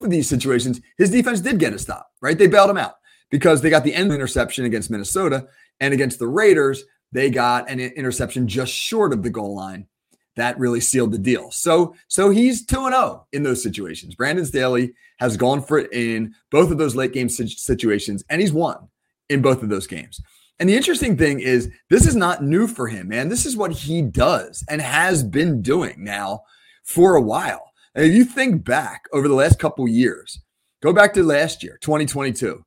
of 0.01 0.09
these 0.09 0.29
situations, 0.29 0.79
his 0.97 1.09
defense 1.09 1.41
did 1.41 1.59
get 1.59 1.73
a 1.73 1.79
stop, 1.79 2.11
right? 2.21 2.37
They 2.37 2.47
bailed 2.47 2.69
him 2.69 2.77
out 2.77 2.95
because 3.31 3.61
they 3.61 3.69
got 3.69 3.83
the 3.83 3.95
end 3.95 4.11
interception 4.11 4.65
against 4.65 4.91
Minnesota 4.91 5.47
and 5.79 5.93
against 5.93 6.19
the 6.19 6.27
Raiders, 6.27 6.83
they 7.11 7.29
got 7.29 7.69
an 7.69 7.79
interception 7.79 8.47
just 8.47 8.71
short 8.71 9.13
of 9.13 9.23
the 9.23 9.29
goal 9.29 9.55
line. 9.55 9.87
That 10.35 10.59
really 10.59 10.81
sealed 10.81 11.11
the 11.11 11.17
deal. 11.17 11.49
So, 11.49 11.95
so 12.07 12.29
he's 12.29 12.65
2 12.65 12.89
0 12.89 13.27
in 13.33 13.43
those 13.43 13.63
situations. 13.63 14.13
Brandon 14.13 14.45
Staley 14.45 14.93
has 15.19 15.35
gone 15.35 15.61
for 15.61 15.79
it 15.79 15.91
in 15.91 16.35
both 16.51 16.69
of 16.69 16.77
those 16.77 16.95
late 16.95 17.13
game 17.13 17.29
situations, 17.29 18.23
and 18.29 18.39
he's 18.39 18.53
won 18.53 18.87
in 19.29 19.41
both 19.41 19.63
of 19.63 19.69
those 19.69 19.87
games. 19.87 20.21
And 20.59 20.69
the 20.69 20.75
interesting 20.75 21.17
thing 21.17 21.39
is, 21.39 21.71
this 21.89 22.07
is 22.07 22.15
not 22.15 22.43
new 22.43 22.67
for 22.67 22.87
him, 22.87 23.09
man. 23.09 23.29
This 23.29 23.45
is 23.45 23.57
what 23.57 23.71
he 23.71 24.01
does 24.01 24.63
and 24.69 24.81
has 24.81 25.23
been 25.23 25.61
doing 25.61 26.03
now 26.03 26.41
for 26.83 27.15
a 27.15 27.21
while. 27.21 27.71
And 27.93 28.05
if 28.05 28.13
you 28.13 28.25
think 28.25 28.63
back 28.63 29.05
over 29.13 29.27
the 29.27 29.33
last 29.35 29.59
couple 29.59 29.87
years, 29.87 30.39
go 30.81 30.93
back 30.93 31.13
to 31.13 31.23
last 31.23 31.63
year, 31.63 31.77
2022, 31.81 32.63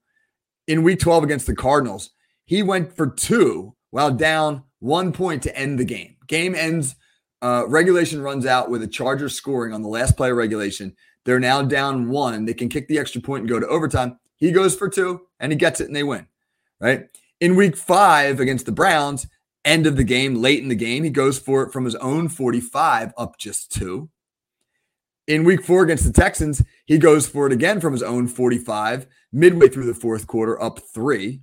in 0.69 0.83
week 0.83 1.01
12 1.01 1.25
against 1.25 1.47
the 1.47 1.55
Cardinals, 1.55 2.11
he 2.51 2.65
went 2.65 2.97
for 2.97 3.07
two 3.07 3.77
while 3.91 4.11
down 4.11 4.65
one 4.81 5.13
point 5.13 5.41
to 5.45 5.57
end 5.57 5.79
the 5.79 5.85
game. 5.85 6.17
Game 6.27 6.57
ends, 6.57 6.97
uh, 7.43 7.63
regulation 7.69 8.21
runs 8.21 8.45
out 8.45 8.69
with 8.69 8.81
the 8.81 8.89
Chargers 8.89 9.37
scoring 9.37 9.73
on 9.73 9.83
the 9.83 9.89
last 9.89 10.17
play 10.17 10.33
of 10.33 10.37
regulation. 10.37 10.97
They're 11.25 11.39
now 11.39 11.63
down 11.63 12.09
one. 12.09 12.35
And 12.35 12.49
they 12.49 12.55
can 12.55 12.69
kick 12.69 12.89
the 12.89 12.99
extra 12.99 13.21
point 13.21 13.43
and 13.43 13.49
go 13.49 13.61
to 13.61 13.69
overtime. 13.69 14.19
He 14.35 14.51
goes 14.51 14.75
for 14.75 14.89
two 14.89 15.29
and 15.39 15.53
he 15.53 15.57
gets 15.57 15.81
it 15.81 15.87
and 15.87 15.95
they 15.95 16.03
win. 16.03 16.27
Right. 16.81 17.07
In 17.39 17.55
week 17.55 17.77
five 17.77 18.41
against 18.41 18.67
the 18.67 18.73
Browns, 18.73 19.29
end 19.65 19.87
of 19.87 19.95
the 19.95 20.03
game, 20.03 20.35
late 20.35 20.61
in 20.61 20.69
the 20.69 20.75
game, 20.75 21.05
he 21.05 21.11
goes 21.11 21.39
for 21.39 21.63
it 21.63 21.73
from 21.73 21.85
his 21.85 21.95
own 21.95 22.29
45 22.29 23.13
up 23.17 23.39
just 23.39 23.71
two. 23.71 24.11
In 25.29 25.45
week 25.45 25.65
four 25.65 25.85
against 25.85 26.03
the 26.03 26.13
Texans, 26.13 26.65
he 26.85 26.99
goes 26.99 27.29
for 27.29 27.47
it 27.47 27.53
again 27.53 27.81
from 27.81 27.93
his 27.93 28.03
own 28.03 28.27
45, 28.27 29.07
midway 29.31 29.69
through 29.69 29.87
the 29.87 29.95
fourth 29.95 30.27
quarter, 30.27 30.61
up 30.61 30.81
three 30.93 31.43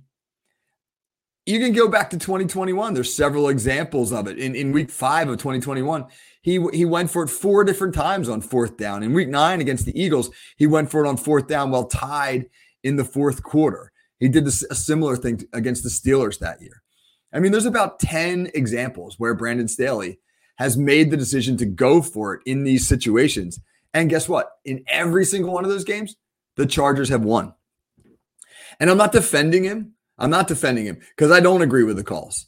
you 1.48 1.58
can 1.58 1.72
go 1.72 1.88
back 1.88 2.10
to 2.10 2.18
2021. 2.18 2.92
There's 2.92 3.12
several 3.12 3.48
examples 3.48 4.12
of 4.12 4.26
it. 4.26 4.38
In, 4.38 4.54
in 4.54 4.70
week 4.70 4.90
five 4.90 5.30
of 5.30 5.38
2021, 5.38 6.04
he, 6.42 6.64
he 6.74 6.84
went 6.84 7.10
for 7.10 7.22
it 7.22 7.30
four 7.30 7.64
different 7.64 7.94
times 7.94 8.28
on 8.28 8.42
fourth 8.42 8.76
down. 8.76 9.02
In 9.02 9.14
week 9.14 9.28
nine 9.28 9.62
against 9.62 9.86
the 9.86 9.98
Eagles, 9.98 10.30
he 10.58 10.66
went 10.66 10.90
for 10.90 11.02
it 11.02 11.08
on 11.08 11.16
fourth 11.16 11.46
down 11.46 11.70
while 11.70 11.86
tied 11.86 12.50
in 12.84 12.96
the 12.96 13.04
fourth 13.04 13.42
quarter. 13.42 13.92
He 14.20 14.28
did 14.28 14.44
this, 14.44 14.62
a 14.64 14.74
similar 14.74 15.16
thing 15.16 15.42
against 15.54 15.84
the 15.84 15.88
Steelers 15.88 16.38
that 16.40 16.60
year. 16.60 16.82
I 17.32 17.40
mean, 17.40 17.50
there's 17.50 17.64
about 17.64 17.98
10 17.98 18.50
examples 18.54 19.14
where 19.18 19.32
Brandon 19.32 19.68
Staley 19.68 20.18
has 20.56 20.76
made 20.76 21.10
the 21.10 21.16
decision 21.16 21.56
to 21.58 21.66
go 21.66 22.02
for 22.02 22.34
it 22.34 22.42
in 22.44 22.64
these 22.64 22.86
situations. 22.86 23.58
And 23.94 24.10
guess 24.10 24.28
what? 24.28 24.50
In 24.66 24.84
every 24.86 25.24
single 25.24 25.54
one 25.54 25.64
of 25.64 25.70
those 25.70 25.84
games, 25.84 26.16
the 26.56 26.66
Chargers 26.66 27.08
have 27.08 27.24
won. 27.24 27.54
And 28.80 28.90
I'm 28.90 28.98
not 28.98 29.12
defending 29.12 29.64
him. 29.64 29.94
I'm 30.18 30.30
not 30.30 30.48
defending 30.48 30.86
him 30.86 30.98
because 31.16 31.30
I 31.30 31.40
don't 31.40 31.62
agree 31.62 31.84
with 31.84 31.96
the 31.96 32.04
calls. 32.04 32.46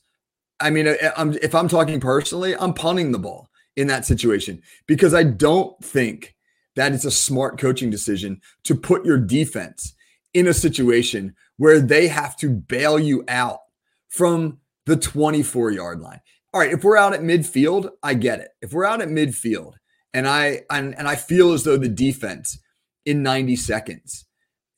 I 0.61 0.71
mean, 0.71 0.95
I'm, 1.17 1.33
if 1.43 1.55
I'm 1.55 1.69
talking 1.69 2.01
personally, 2.01 2.55
I'm 2.57 2.75
punting 2.75 3.13
the 3.13 3.19
ball 3.19 3.49
in 3.77 3.87
that 3.87 4.05
situation 4.05 4.63
because 4.87 5.15
I 5.15 5.23
don't 5.23 5.83
think 5.83 6.35
that 6.77 6.93
it's 6.93 7.05
a 7.05 7.11
smart 7.11 7.59
coaching 7.59 7.91
decision 7.91 8.41
to 8.65 8.75
put 8.75 9.05
your 9.05 9.19
defense 9.19 9.95
in 10.35 10.47
a 10.47 10.55
situation 10.55 11.35
where 11.57 11.81
they 11.81 12.09
have 12.09 12.37
to 12.37 12.51
bail 12.51 12.99
you 12.99 13.25
out 13.29 13.61
from 14.09 14.59
the 14.87 14.97
24 14.97 15.71
yard 15.71 16.01
line. 16.01 16.21
All 16.53 16.61
right, 16.61 16.73
if 16.73 16.83
we're 16.83 16.97
out 16.97 17.15
at 17.15 17.21
midfield, 17.21 17.91
I 18.03 18.15
get 18.15 18.41
it. 18.41 18.49
If 18.61 18.73
we're 18.73 18.85
out 18.85 19.01
at 19.01 19.09
midfield 19.09 19.75
and 20.13 20.27
I 20.27 20.63
and, 20.71 20.97
and 20.99 21.07
I 21.07 21.17
feel 21.17 21.53
as 21.53 21.65
though 21.65 21.77
the 21.77 21.89
defense 21.89 22.59
in 23.07 23.23
90 23.23 23.57
seconds 23.57 24.27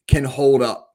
can 0.07 0.25
hold 0.25 0.63
up 0.63 0.92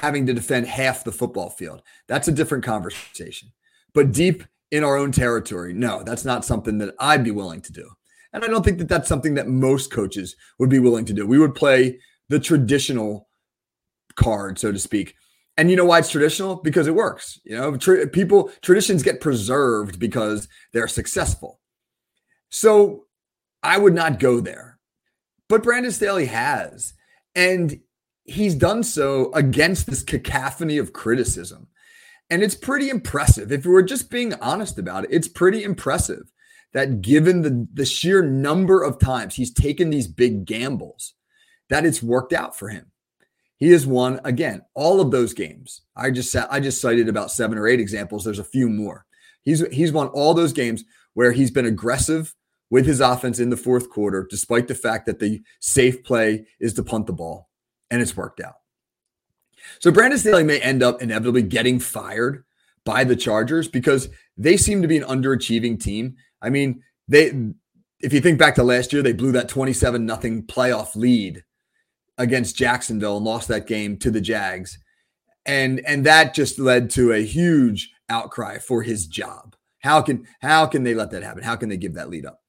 having 0.00 0.26
to 0.26 0.32
defend 0.32 0.66
half 0.66 1.04
the 1.04 1.12
football 1.12 1.50
field. 1.50 1.82
That's 2.08 2.28
a 2.28 2.32
different 2.32 2.64
conversation. 2.64 3.52
But 3.92 4.12
deep 4.12 4.44
in 4.70 4.84
our 4.84 4.96
own 4.96 5.12
territory, 5.12 5.72
no, 5.72 6.02
that's 6.02 6.24
not 6.24 6.44
something 6.44 6.78
that 6.78 6.94
I'd 6.98 7.24
be 7.24 7.30
willing 7.30 7.60
to 7.62 7.72
do. 7.72 7.90
And 8.32 8.44
I 8.44 8.46
don't 8.46 8.64
think 8.64 8.78
that 8.78 8.88
that's 8.88 9.08
something 9.08 9.34
that 9.34 9.48
most 9.48 9.90
coaches 9.90 10.36
would 10.58 10.70
be 10.70 10.78
willing 10.78 11.04
to 11.06 11.12
do. 11.12 11.26
We 11.26 11.38
would 11.38 11.54
play 11.54 11.98
the 12.28 12.38
traditional 12.38 13.28
card, 14.14 14.58
so 14.58 14.72
to 14.72 14.78
speak. 14.78 15.14
And 15.56 15.70
you 15.70 15.76
know 15.76 15.84
why 15.84 15.98
it's 15.98 16.10
traditional? 16.10 16.56
Because 16.56 16.86
it 16.86 16.94
works. 16.94 17.38
You 17.44 17.56
know, 17.56 17.76
tra- 17.76 18.06
people 18.06 18.50
traditions 18.62 19.02
get 19.02 19.20
preserved 19.20 19.98
because 19.98 20.48
they're 20.72 20.88
successful. 20.88 21.60
So 22.48 23.06
I 23.62 23.76
would 23.76 23.94
not 23.94 24.20
go 24.20 24.40
there. 24.40 24.78
But 25.48 25.62
Brandon 25.62 25.92
Staley 25.92 26.26
has. 26.26 26.94
And 27.34 27.80
he's 28.30 28.54
done 28.54 28.82
so 28.82 29.32
against 29.32 29.86
this 29.86 30.02
cacophony 30.02 30.78
of 30.78 30.92
criticism. 30.92 31.66
And 32.30 32.42
it's 32.42 32.54
pretty 32.54 32.88
impressive. 32.88 33.50
If 33.50 33.66
we're 33.66 33.82
just 33.82 34.08
being 34.08 34.34
honest 34.34 34.78
about 34.78 35.04
it, 35.04 35.10
it's 35.12 35.26
pretty 35.26 35.64
impressive 35.64 36.32
that 36.72 37.02
given 37.02 37.42
the, 37.42 37.66
the 37.74 37.84
sheer 37.84 38.22
number 38.22 38.84
of 38.84 39.00
times 39.00 39.34
he's 39.34 39.52
taken 39.52 39.90
these 39.90 40.06
big 40.06 40.44
gambles, 40.44 41.14
that 41.68 41.84
it's 41.84 42.02
worked 42.02 42.32
out 42.32 42.56
for 42.56 42.68
him. 42.68 42.86
He 43.56 43.70
has 43.72 43.86
won 43.86 44.20
again 44.24 44.62
all 44.74 45.00
of 45.00 45.10
those 45.10 45.34
games. 45.34 45.82
I 45.96 46.10
just 46.10 46.34
I 46.34 46.60
just 46.60 46.80
cited 46.80 47.08
about 47.08 47.30
seven 47.30 47.58
or 47.58 47.66
eight 47.66 47.80
examples. 47.80 48.24
There's 48.24 48.38
a 48.38 48.44
few 48.44 48.70
more. 48.70 49.04
He's 49.42 49.66
he's 49.68 49.92
won 49.92 50.06
all 50.08 50.32
those 50.32 50.52
games 50.54 50.84
where 51.14 51.32
he's 51.32 51.50
been 51.50 51.66
aggressive 51.66 52.34
with 52.70 52.86
his 52.86 53.00
offense 53.00 53.38
in 53.38 53.50
the 53.50 53.56
fourth 53.56 53.90
quarter, 53.90 54.26
despite 54.30 54.68
the 54.68 54.74
fact 54.74 55.04
that 55.06 55.18
the 55.18 55.42
safe 55.60 56.02
play 56.04 56.46
is 56.58 56.72
to 56.74 56.82
punt 56.82 57.06
the 57.06 57.12
ball 57.12 57.49
and 57.90 58.00
it's 58.00 58.16
worked 58.16 58.40
out. 58.40 58.56
So 59.78 59.90
Brandon 59.90 60.18
Staley 60.18 60.44
may 60.44 60.60
end 60.60 60.82
up 60.82 61.02
inevitably 61.02 61.42
getting 61.42 61.78
fired 61.78 62.44
by 62.84 63.04
the 63.04 63.16
Chargers 63.16 63.68
because 63.68 64.08
they 64.36 64.56
seem 64.56 64.82
to 64.82 64.88
be 64.88 64.96
an 64.96 65.04
underachieving 65.04 65.80
team. 65.80 66.16
I 66.40 66.50
mean, 66.50 66.82
they 67.08 67.32
if 68.00 68.12
you 68.12 68.20
think 68.20 68.38
back 68.38 68.54
to 68.54 68.62
last 68.62 68.92
year, 68.92 69.02
they 69.02 69.12
blew 69.12 69.32
that 69.32 69.48
27 69.48 70.04
nothing 70.04 70.44
playoff 70.44 70.96
lead 70.96 71.44
against 72.16 72.56
Jacksonville 72.56 73.16
and 73.16 73.26
lost 73.26 73.48
that 73.48 73.66
game 73.66 73.98
to 73.98 74.10
the 74.10 74.20
Jags. 74.20 74.78
And 75.44 75.80
and 75.86 76.04
that 76.06 76.34
just 76.34 76.58
led 76.58 76.90
to 76.90 77.12
a 77.12 77.24
huge 77.24 77.92
outcry 78.08 78.58
for 78.58 78.82
his 78.82 79.06
job. 79.06 79.56
How 79.80 80.02
can 80.02 80.26
how 80.40 80.66
can 80.66 80.84
they 80.84 80.94
let 80.94 81.10
that 81.10 81.22
happen? 81.22 81.42
How 81.42 81.56
can 81.56 81.68
they 81.68 81.76
give 81.76 81.94
that 81.94 82.10
lead 82.10 82.26
up? 82.26 82.42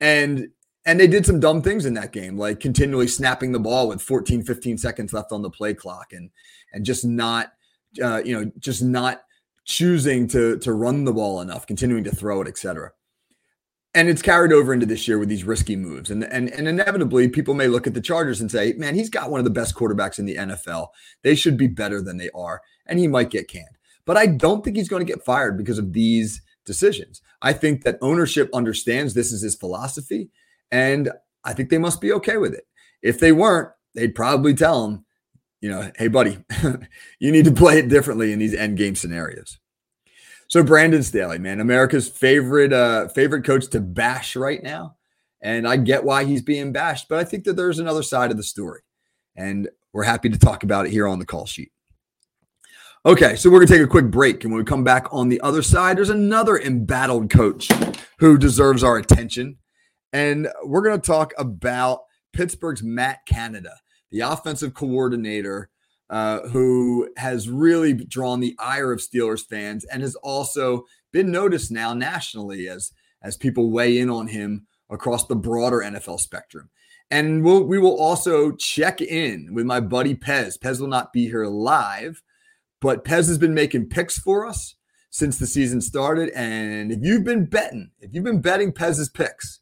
And 0.00 0.48
and 0.84 0.98
they 0.98 1.06
did 1.06 1.24
some 1.24 1.40
dumb 1.40 1.62
things 1.62 1.86
in 1.86 1.94
that 1.94 2.12
game, 2.12 2.36
like 2.36 2.60
continually 2.60 3.08
snapping 3.08 3.52
the 3.52 3.60
ball 3.60 3.88
with 3.88 4.02
14, 4.02 4.42
15 4.42 4.78
seconds 4.78 5.12
left 5.12 5.32
on 5.32 5.42
the 5.42 5.50
play 5.50 5.74
clock 5.74 6.12
and 6.12 6.30
and 6.72 6.84
just 6.84 7.04
not 7.04 7.52
uh, 8.02 8.22
you 8.24 8.38
know, 8.38 8.50
just 8.58 8.82
not 8.82 9.22
choosing 9.64 10.26
to 10.28 10.58
to 10.58 10.72
run 10.72 11.04
the 11.04 11.12
ball 11.12 11.40
enough, 11.40 11.66
continuing 11.66 12.04
to 12.04 12.14
throw 12.14 12.40
it, 12.40 12.48
etc. 12.48 12.92
And 13.94 14.08
it's 14.08 14.22
carried 14.22 14.52
over 14.52 14.72
into 14.72 14.86
this 14.86 15.06
year 15.06 15.18
with 15.18 15.28
these 15.28 15.44
risky 15.44 15.76
moves. 15.76 16.10
And, 16.10 16.24
and, 16.24 16.48
and 16.48 16.66
inevitably, 16.66 17.28
people 17.28 17.52
may 17.52 17.68
look 17.68 17.86
at 17.86 17.92
the 17.92 18.00
Chargers 18.00 18.40
and 18.40 18.50
say, 18.50 18.72
man, 18.78 18.94
he's 18.94 19.10
got 19.10 19.30
one 19.30 19.38
of 19.38 19.44
the 19.44 19.50
best 19.50 19.74
quarterbacks 19.74 20.18
in 20.18 20.24
the 20.24 20.36
NFL. 20.36 20.88
They 21.22 21.34
should 21.34 21.58
be 21.58 21.66
better 21.66 22.00
than 22.00 22.16
they 22.16 22.30
are. 22.34 22.62
And 22.86 22.98
he 22.98 23.06
might 23.06 23.28
get 23.28 23.48
canned. 23.48 23.76
But 24.06 24.16
I 24.16 24.28
don't 24.28 24.64
think 24.64 24.78
he's 24.78 24.88
going 24.88 25.04
to 25.04 25.12
get 25.12 25.22
fired 25.22 25.58
because 25.58 25.76
of 25.76 25.92
these 25.92 26.40
decisions. 26.64 27.20
I 27.42 27.52
think 27.52 27.82
that 27.82 27.98
ownership 28.00 28.48
understands 28.54 29.12
this 29.12 29.30
is 29.30 29.42
his 29.42 29.56
philosophy 29.56 30.30
and 30.72 31.12
I 31.44 31.52
think 31.52 31.68
they 31.70 31.78
must 31.78 32.00
be 32.00 32.12
okay 32.14 32.38
with 32.38 32.54
it. 32.54 32.66
If 33.02 33.20
they 33.20 33.30
weren't, 33.30 33.70
they'd 33.94 34.14
probably 34.14 34.54
tell 34.54 34.86
him, 34.86 35.04
you 35.60 35.70
know, 35.70 35.92
hey, 35.96 36.08
buddy, 36.08 36.38
you 37.20 37.30
need 37.30 37.44
to 37.44 37.52
play 37.52 37.78
it 37.78 37.88
differently 37.88 38.32
in 38.32 38.40
these 38.40 38.54
end 38.54 38.78
game 38.78 38.96
scenarios. 38.96 39.58
So 40.48 40.62
Brandon 40.62 41.02
Staley, 41.02 41.38
man, 41.38 41.60
America's 41.60 42.08
favorite 42.08 42.72
uh, 42.72 43.08
favorite 43.08 43.44
coach 43.44 43.68
to 43.70 43.80
bash 43.80 44.34
right 44.34 44.62
now, 44.62 44.96
and 45.40 45.66
I 45.68 45.76
get 45.76 46.04
why 46.04 46.24
he's 46.24 46.42
being 46.42 46.72
bashed, 46.72 47.08
but 47.08 47.18
I 47.18 47.24
think 47.24 47.44
that 47.44 47.54
there's 47.54 47.78
another 47.78 48.02
side 48.02 48.30
of 48.30 48.36
the 48.36 48.42
story, 48.42 48.80
and 49.36 49.68
we're 49.92 50.02
happy 50.02 50.28
to 50.28 50.38
talk 50.38 50.62
about 50.62 50.86
it 50.86 50.92
here 50.92 51.06
on 51.06 51.18
the 51.18 51.26
call 51.26 51.46
sheet. 51.46 51.72
Okay, 53.06 53.34
so 53.34 53.50
we're 53.50 53.60
gonna 53.60 53.78
take 53.78 53.82
a 53.82 53.86
quick 53.86 54.10
break, 54.10 54.44
and 54.44 54.52
when 54.52 54.58
we 54.58 54.64
come 54.64 54.84
back 54.84 55.06
on 55.10 55.28
the 55.28 55.40
other 55.40 55.62
side, 55.62 55.96
there's 55.96 56.10
another 56.10 56.58
embattled 56.58 57.30
coach 57.30 57.70
who 58.18 58.36
deserves 58.36 58.84
our 58.84 58.98
attention. 58.98 59.56
And 60.12 60.48
we're 60.64 60.82
going 60.82 61.00
to 61.00 61.06
talk 61.06 61.32
about 61.38 62.00
Pittsburgh's 62.32 62.82
Matt 62.82 63.24
Canada, 63.26 63.76
the 64.10 64.20
offensive 64.20 64.74
coordinator 64.74 65.70
uh, 66.10 66.40
who 66.48 67.08
has 67.16 67.48
really 67.48 67.94
drawn 67.94 68.40
the 68.40 68.54
ire 68.58 68.92
of 68.92 69.00
Steelers 69.00 69.46
fans 69.46 69.84
and 69.84 70.02
has 70.02 70.14
also 70.16 70.84
been 71.10 71.30
noticed 71.30 71.70
now 71.72 71.94
nationally 71.94 72.68
as, 72.68 72.92
as 73.22 73.36
people 73.36 73.70
weigh 73.70 73.98
in 73.98 74.10
on 74.10 74.28
him 74.28 74.66
across 74.90 75.26
the 75.26 75.34
broader 75.36 75.78
NFL 75.78 76.20
spectrum. 76.20 76.68
And 77.10 77.42
we'll, 77.42 77.64
we 77.64 77.78
will 77.78 77.98
also 77.98 78.52
check 78.52 79.00
in 79.00 79.54
with 79.54 79.64
my 79.64 79.80
buddy 79.80 80.14
Pez. 80.14 80.58
Pez 80.58 80.80
will 80.80 80.88
not 80.88 81.12
be 81.14 81.26
here 81.26 81.46
live, 81.46 82.22
but 82.80 83.04
Pez 83.04 83.28
has 83.28 83.38
been 83.38 83.54
making 83.54 83.88
picks 83.88 84.18
for 84.18 84.46
us 84.46 84.74
since 85.08 85.38
the 85.38 85.46
season 85.46 85.80
started. 85.80 86.28
And 86.30 86.92
if 86.92 86.98
you've 87.02 87.24
been 87.24 87.46
betting, 87.46 87.90
if 88.00 88.14
you've 88.14 88.24
been 88.24 88.42
betting 88.42 88.72
Pez's 88.72 89.08
picks, 89.08 89.61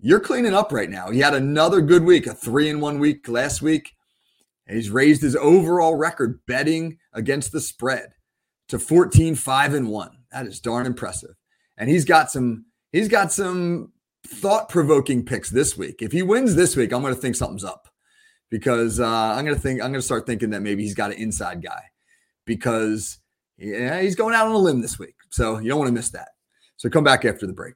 you're 0.00 0.20
cleaning 0.20 0.54
up 0.54 0.72
right 0.72 0.90
now. 0.90 1.10
He 1.10 1.20
had 1.20 1.34
another 1.34 1.80
good 1.80 2.04
week, 2.04 2.26
a 2.26 2.34
three 2.34 2.68
in 2.68 2.80
one 2.80 2.98
week 2.98 3.28
last 3.28 3.62
week. 3.62 3.92
And 4.66 4.76
he's 4.76 4.90
raised 4.90 5.22
his 5.22 5.36
overall 5.36 5.96
record 5.96 6.40
betting 6.46 6.98
against 7.12 7.52
the 7.52 7.60
spread 7.60 8.14
to 8.68 8.78
14, 8.78 9.34
5 9.34 9.74
and 9.74 9.88
1. 9.88 10.10
That 10.32 10.46
is 10.46 10.60
darn 10.60 10.86
impressive. 10.86 11.34
And 11.76 11.90
he's 11.90 12.04
got 12.04 12.30
some, 12.30 12.66
he's 12.92 13.08
got 13.08 13.32
some 13.32 13.92
thought-provoking 14.26 15.24
picks 15.24 15.50
this 15.50 15.76
week. 15.76 16.02
If 16.02 16.12
he 16.12 16.22
wins 16.22 16.54
this 16.54 16.76
week, 16.76 16.92
I'm 16.92 17.02
going 17.02 17.14
to 17.14 17.20
think 17.20 17.36
something's 17.36 17.64
up 17.64 17.88
because 18.48 19.00
uh, 19.00 19.06
I'm 19.06 19.44
going 19.44 19.56
to 19.56 19.60
think 19.60 19.82
I'm 19.82 19.92
to 19.92 20.02
start 20.02 20.26
thinking 20.26 20.50
that 20.50 20.60
maybe 20.60 20.82
he's 20.82 20.94
got 20.94 21.10
an 21.10 21.18
inside 21.18 21.62
guy 21.62 21.82
because 22.44 23.18
yeah, 23.58 24.00
he's 24.00 24.16
going 24.16 24.34
out 24.34 24.46
on 24.46 24.52
a 24.52 24.58
limb 24.58 24.80
this 24.80 24.98
week. 24.98 25.16
So 25.30 25.58
you 25.58 25.68
don't 25.68 25.78
want 25.78 25.88
to 25.88 25.94
miss 25.94 26.10
that. 26.10 26.28
So 26.76 26.88
come 26.88 27.04
back 27.04 27.24
after 27.24 27.46
the 27.46 27.52
break. 27.52 27.74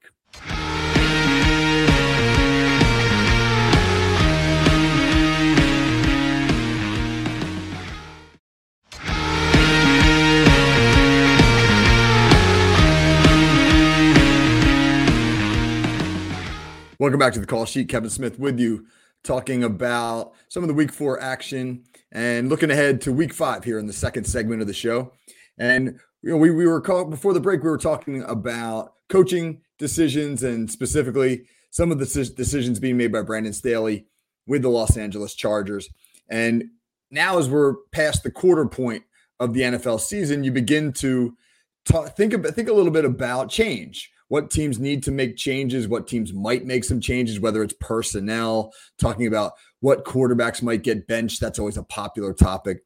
Welcome 17.04 17.20
back 17.20 17.34
to 17.34 17.38
the 17.38 17.44
call 17.44 17.66
sheet. 17.66 17.90
Kevin 17.90 18.08
Smith 18.08 18.38
with 18.38 18.58
you, 18.58 18.86
talking 19.24 19.62
about 19.62 20.32
some 20.48 20.64
of 20.64 20.68
the 20.68 20.74
week 20.74 20.90
four 20.90 21.20
action 21.20 21.84
and 22.10 22.48
looking 22.48 22.70
ahead 22.70 23.02
to 23.02 23.12
week 23.12 23.34
five 23.34 23.62
here 23.62 23.78
in 23.78 23.86
the 23.86 23.92
second 23.92 24.24
segment 24.24 24.62
of 24.62 24.66
the 24.66 24.72
show. 24.72 25.12
And 25.58 26.00
you 26.22 26.30
know, 26.30 26.38
we, 26.38 26.50
we 26.50 26.66
were 26.66 26.80
called 26.80 27.10
before 27.10 27.34
the 27.34 27.40
break, 27.40 27.62
we 27.62 27.68
were 27.68 27.76
talking 27.76 28.22
about 28.22 28.94
coaching 29.10 29.60
decisions 29.78 30.42
and 30.42 30.70
specifically 30.70 31.44
some 31.68 31.92
of 31.92 31.98
the 31.98 32.32
decisions 32.34 32.80
being 32.80 32.96
made 32.96 33.12
by 33.12 33.20
Brandon 33.20 33.52
Staley 33.52 34.06
with 34.46 34.62
the 34.62 34.70
Los 34.70 34.96
Angeles 34.96 35.34
Chargers. 35.34 35.90
And 36.30 36.70
now, 37.10 37.36
as 37.36 37.50
we're 37.50 37.74
past 37.92 38.22
the 38.22 38.30
quarter 38.30 38.64
point 38.64 39.02
of 39.38 39.52
the 39.52 39.60
NFL 39.60 40.00
season, 40.00 40.42
you 40.42 40.52
begin 40.52 40.94
to 40.94 41.36
talk, 41.84 42.16
think 42.16 42.32
about 42.32 42.54
think 42.54 42.70
a 42.70 42.72
little 42.72 42.90
bit 42.90 43.04
about 43.04 43.50
change. 43.50 44.10
What 44.34 44.50
teams 44.50 44.80
need 44.80 45.04
to 45.04 45.12
make 45.12 45.36
changes, 45.36 45.86
what 45.86 46.08
teams 46.08 46.32
might 46.32 46.64
make 46.64 46.82
some 46.82 47.00
changes, 47.00 47.38
whether 47.38 47.62
it's 47.62 47.76
personnel, 47.78 48.72
talking 48.98 49.28
about 49.28 49.52
what 49.78 50.04
quarterbacks 50.04 50.60
might 50.60 50.82
get 50.82 51.06
benched. 51.06 51.40
That's 51.40 51.60
always 51.60 51.76
a 51.76 51.84
popular 51.84 52.34
topic. 52.34 52.78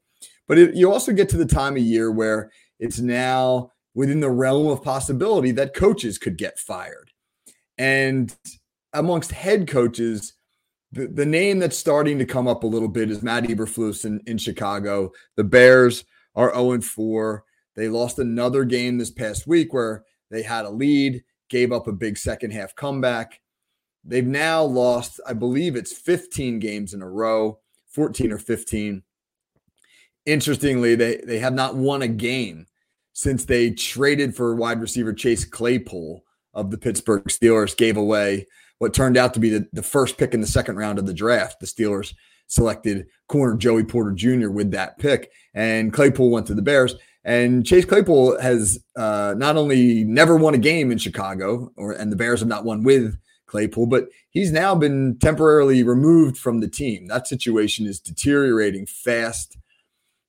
But 0.47 0.59
it, 0.59 0.77
you 0.77 0.93
also 0.93 1.11
get 1.11 1.31
to 1.31 1.39
the 1.39 1.47
time 1.47 1.75
of 1.75 1.83
year 1.83 2.13
where 2.13 2.51
it's 2.79 2.99
now 2.99 3.71
within 3.95 4.21
the 4.21 4.29
realm 4.29 4.67
of 4.67 4.83
possibility 4.83 5.51
that 5.53 5.73
coaches 5.73 6.19
could 6.19 6.37
get 6.37 6.59
fired. 6.59 7.13
And 7.79 8.37
amongst 8.93 9.33
head 9.33 9.67
coaches, 9.69 10.35
the, 10.93 11.07
the 11.07 11.25
name 11.25 11.61
that's 11.61 11.79
starting 11.79 12.19
to 12.19 12.27
come 12.27 12.47
up 12.47 12.63
a 12.63 12.67
little 12.67 12.89
bit 12.89 13.11
is 13.11 13.23
Matt 13.23 13.45
Eberflus 13.45 14.05
in, 14.05 14.21
in 14.27 14.37
Chicago. 14.37 15.13
The 15.37 15.45
Bears 15.45 16.05
are 16.35 16.53
0 16.55 16.83
4. 16.83 17.43
They 17.75 17.89
lost 17.89 18.19
another 18.19 18.65
game 18.65 18.99
this 18.99 19.11
past 19.11 19.47
week 19.47 19.73
where 19.73 20.05
they 20.31 20.43
had 20.43 20.67
a 20.67 20.71
lead, 20.71 21.25
gave 21.49 21.73
up 21.73 21.87
a 21.87 21.93
big 21.93 22.19
second 22.19 22.53
half 22.53 22.75
comeback. 22.75 23.41
They've 24.05 24.27
now 24.27 24.63
lost, 24.63 25.21
I 25.27 25.33
believe 25.33 25.77
it's 25.77 25.93
15 25.93 26.59
games 26.59 26.95
in 26.95 27.03
a 27.03 27.09
row, 27.09 27.59
14 27.89 28.33
or 28.33 28.39
15. 28.39 29.03
Interestingly, 30.27 30.95
they, 30.95 31.17
they 31.19 31.39
have 31.39 31.55
not 31.55 31.75
won 31.75 32.03
a 32.03 32.09
game 32.09 32.67
since 33.13 33.45
they 33.45 33.71
traded 33.71 34.37
for 34.37 34.55
wide 34.55 34.81
receiver 34.81 35.13
Chase 35.13 35.45
Claypool 35.45 36.23
of 36.55 36.71
the 36.71 36.79
Pittsburgh 36.79 37.25
Steelers, 37.25 37.77
gave 37.77 37.97
away 37.97 38.47
what 38.79 38.95
turned 38.95 39.17
out 39.17 39.35
to 39.35 39.41
be 39.41 39.51
the, 39.51 39.69
the 39.73 39.83
first 39.83 40.17
pick 40.17 40.35
in 40.35 40.41
the 40.41 40.47
second 40.47 40.77
round 40.77 40.99
of 40.99 41.07
the 41.07 41.15
draft. 41.15 41.61
The 41.61 41.67
Steelers 41.67 42.15
selected 42.47 43.07
corner 43.29 43.57
Joey 43.57 43.85
Porter 43.85 44.13
Jr. 44.13 44.51
with 44.51 44.71
that 44.71 44.99
pick, 44.99 45.31
and 45.55 45.93
Claypool 45.93 46.31
went 46.31 46.47
to 46.47 46.55
the 46.55 46.63
Bears. 46.63 46.95
And 47.29 47.67
Chase 47.67 47.85
Claypool 47.85 48.41
has 48.41 48.83
uh, 48.97 49.35
not 49.37 49.59
only 49.59 50.03
never 50.03 50.35
won 50.35 50.55
a 50.55 50.59
game 50.59 50.91
in 50.91 50.97
Chicago, 50.97 51.71
or 51.77 51.93
and 51.93 52.11
the 52.11 52.17
Bears 52.17 52.41
have 52.41 52.49
not 52.49 52.65
won 52.65 52.83
with 52.83 53.19
Claypool, 53.45 53.85
but 53.85 54.09
he's 54.31 54.51
now 54.51 54.75
been 54.75 55.19
temporarily 55.19 55.83
removed 55.83 56.39
from 56.39 56.61
the 56.61 56.69
team. 56.69 57.07
That 57.07 57.29
situation 57.29 57.85
is 57.85 58.01
deteriorating 58.01 58.87
fast, 58.87 59.59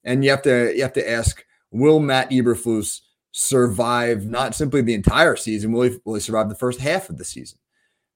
and 0.03 0.25
you 0.25 0.29
have 0.29 0.41
to 0.41 0.73
you 0.75 0.81
have 0.81 0.91
to 0.91 1.09
ask: 1.09 1.45
Will 1.71 2.01
Matt 2.01 2.31
Eberflus 2.31 2.99
survive 3.31 4.25
not 4.25 4.53
simply 4.53 4.81
the 4.81 4.93
entire 4.93 5.37
season? 5.37 5.71
Will 5.71 5.83
he, 5.83 5.97
will 6.03 6.15
he 6.15 6.19
survive 6.19 6.49
the 6.49 6.55
first 6.55 6.81
half 6.81 7.09
of 7.09 7.17
the 7.17 7.23
season? 7.23 7.59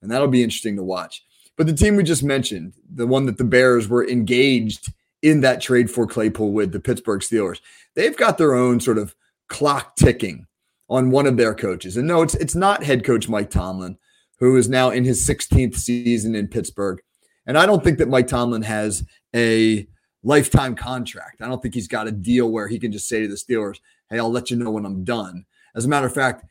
And 0.02 0.12
that'll 0.12 0.28
be 0.28 0.44
interesting 0.44 0.76
to 0.76 0.84
watch. 0.84 1.24
But 1.56 1.68
the 1.68 1.74
team 1.74 1.96
we 1.96 2.04
just 2.04 2.22
mentioned, 2.22 2.74
the 2.94 3.08
one 3.08 3.28
that 3.28 3.38
the 3.38 3.46
Bears 3.46 3.88
were 3.88 4.06
engaged 4.06 4.92
in 5.24 5.42
that 5.42 5.62
trade 5.62 5.90
for 5.90 6.06
Claypool 6.06 6.52
with 6.52 6.72
the 6.72 6.80
Pittsburgh 6.80 7.22
Steelers, 7.22 7.62
they've 7.96 8.16
got 8.16 8.38
their 8.38 8.54
own 8.54 8.80
sort 8.80 8.98
of 9.00 9.16
clock 9.48 9.96
ticking 9.96 10.46
on 10.90 11.10
one 11.10 11.26
of 11.26 11.38
their 11.38 11.56
coaches. 11.56 11.98
And 11.98 12.08
no, 12.08 12.22
it's 12.22 12.36
it's 12.36 12.56
not 12.56 12.84
head 12.84 13.04
coach 13.04 13.28
Mike 13.28 13.50
Tomlin, 13.50 13.98
who 14.40 14.56
is 14.58 14.70
now 14.70 14.92
in 14.92 15.04
his 15.04 15.28
16th 15.28 15.76
season 15.76 16.36
in 16.36 16.48
Pittsburgh. 16.48 17.02
And 17.48 17.58
I 17.58 17.66
don't 17.66 17.84
think 17.84 17.98
that 17.98 18.10
Mike 18.10 18.28
Tomlin 18.28 18.62
has 18.62 19.04
a 19.36 19.88
lifetime 20.24 20.76
contract. 20.76 21.42
I 21.42 21.48
don't 21.48 21.62
think 21.62 21.74
he's 21.74 21.88
got 21.88 22.08
a 22.08 22.12
deal 22.12 22.52
where 22.52 22.68
he 22.68 22.80
can 22.80 22.92
just 22.92 23.08
say 23.08 23.22
to 23.22 23.28
the 23.28 23.36
Steelers, 23.36 23.80
"Hey, 24.10 24.20
I'll 24.20 24.32
let 24.32 24.52
you 24.52 24.58
know 24.58 24.72
when 24.72 24.86
I'm 24.86 25.04
done." 25.04 25.46
As 25.76 25.86
a 25.86 25.90
matter 25.90 26.08
of 26.08 26.14
fact, 26.14 26.46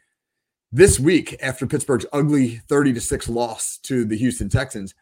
this 0.72 0.98
week 0.98 1.36
after 1.42 1.66
Pittsburgh's 1.66 2.06
ugly 2.12 2.62
30 2.68 2.94
to 2.94 3.00
6 3.00 3.28
loss 3.28 3.78
to 3.82 4.04
the 4.04 4.16
Houston 4.16 4.48
Texans, 4.48 4.94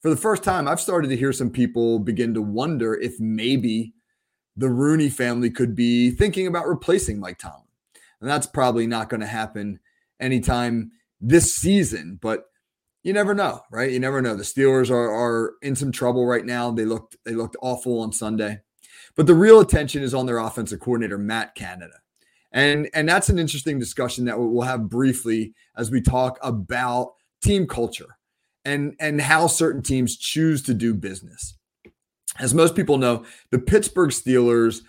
for 0.00 0.10
the 0.10 0.16
first 0.16 0.42
time, 0.42 0.68
I've 0.68 0.80
started 0.80 1.08
to 1.08 1.16
hear 1.16 1.32
some 1.32 1.50
people 1.50 1.98
begin 1.98 2.34
to 2.34 2.42
wonder 2.42 2.94
if 2.94 3.18
maybe 3.18 3.94
the 4.56 4.68
Rooney 4.68 5.08
family 5.08 5.50
could 5.50 5.74
be 5.74 6.10
thinking 6.10 6.46
about 6.46 6.68
replacing 6.68 7.20
Mike 7.20 7.38
Tomlin. 7.38 7.62
And 8.20 8.30
that's 8.30 8.46
probably 8.46 8.86
not 8.86 9.08
going 9.08 9.20
to 9.20 9.26
happen 9.26 9.78
anytime 10.20 10.92
this 11.20 11.54
season, 11.54 12.18
but 12.20 12.44
you 13.02 13.12
never 13.12 13.34
know, 13.34 13.60
right? 13.70 13.90
You 13.90 14.00
never 14.00 14.20
know. 14.20 14.34
The 14.34 14.42
Steelers 14.42 14.90
are, 14.90 15.10
are 15.10 15.54
in 15.62 15.76
some 15.76 15.92
trouble 15.92 16.26
right 16.26 16.44
now. 16.44 16.70
They 16.70 16.84
looked 16.84 17.16
they 17.24 17.34
looked 17.34 17.56
awful 17.62 18.00
on 18.00 18.12
Sunday. 18.12 18.60
But 19.14 19.26
the 19.26 19.34
real 19.34 19.60
attention 19.60 20.02
is 20.02 20.12
on 20.12 20.26
their 20.26 20.38
offensive 20.38 20.80
coordinator, 20.80 21.18
Matt 21.18 21.54
Canada. 21.54 21.94
And, 22.52 22.88
and 22.94 23.08
that's 23.08 23.28
an 23.28 23.38
interesting 23.38 23.78
discussion 23.78 24.24
that 24.26 24.38
we'll 24.38 24.66
have 24.66 24.88
briefly 24.88 25.54
as 25.76 25.90
we 25.90 26.00
talk 26.00 26.38
about 26.42 27.12
team 27.42 27.66
culture 27.66 28.15
and, 28.66 28.96
and 28.98 29.20
how 29.20 29.46
certain 29.46 29.80
teams 29.80 30.16
choose 30.16 30.60
to 30.64 30.74
do 30.74 30.92
business. 30.92 31.56
As 32.38 32.52
most 32.52 32.74
people 32.74 32.98
know, 32.98 33.24
the 33.50 33.60
Pittsburgh 33.60 34.10
Steelers 34.10 34.82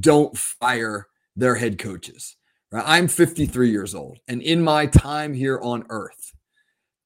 don't 0.00 0.38
fire 0.38 1.08
their 1.36 1.56
head 1.56 1.78
coaches. 1.78 2.36
Right? 2.70 2.84
I'm 2.86 3.08
53 3.08 3.70
years 3.70 3.94
old, 3.94 4.20
and 4.28 4.40
in 4.40 4.62
my 4.62 4.86
time 4.86 5.34
here 5.34 5.60
on 5.60 5.84
earth, 5.90 6.32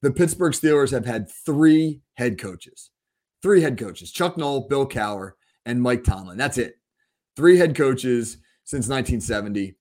the 0.02 0.12
Pittsburgh 0.12 0.52
Steelers 0.52 0.92
have 0.92 1.06
had 1.06 1.30
three 1.44 2.02
head 2.14 2.38
coaches. 2.38 2.90
Three 3.42 3.62
head 3.62 3.78
coaches 3.78 4.12
Chuck 4.12 4.36
Noll, 4.36 4.68
Bill 4.68 4.86
Cowher, 4.86 5.32
and 5.64 5.82
Mike 5.82 6.04
Tomlin. 6.04 6.36
That's 6.36 6.58
it. 6.58 6.74
Three 7.36 7.56
head 7.56 7.74
coaches 7.74 8.36
since 8.64 8.86
1970. 8.88 9.77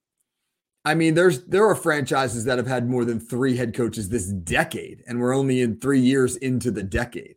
I 0.88 0.96
mean, 0.96 1.16
there's 1.16 1.44
there 1.44 1.68
are 1.68 1.76
franchises 1.76 2.46
that 2.46 2.58
have 2.58 2.66
had 2.66 2.90
more 2.90 3.04
than 3.04 3.20
three 3.20 3.58
head 3.58 3.74
coaches 3.74 4.08
this 4.08 4.28
decade, 4.32 5.04
and 5.06 5.20
we're 5.20 5.36
only 5.36 5.60
in 5.60 5.82
three 5.82 6.00
years 6.00 6.38
into 6.38 6.72
the 6.72 6.82
decade. 6.82 7.36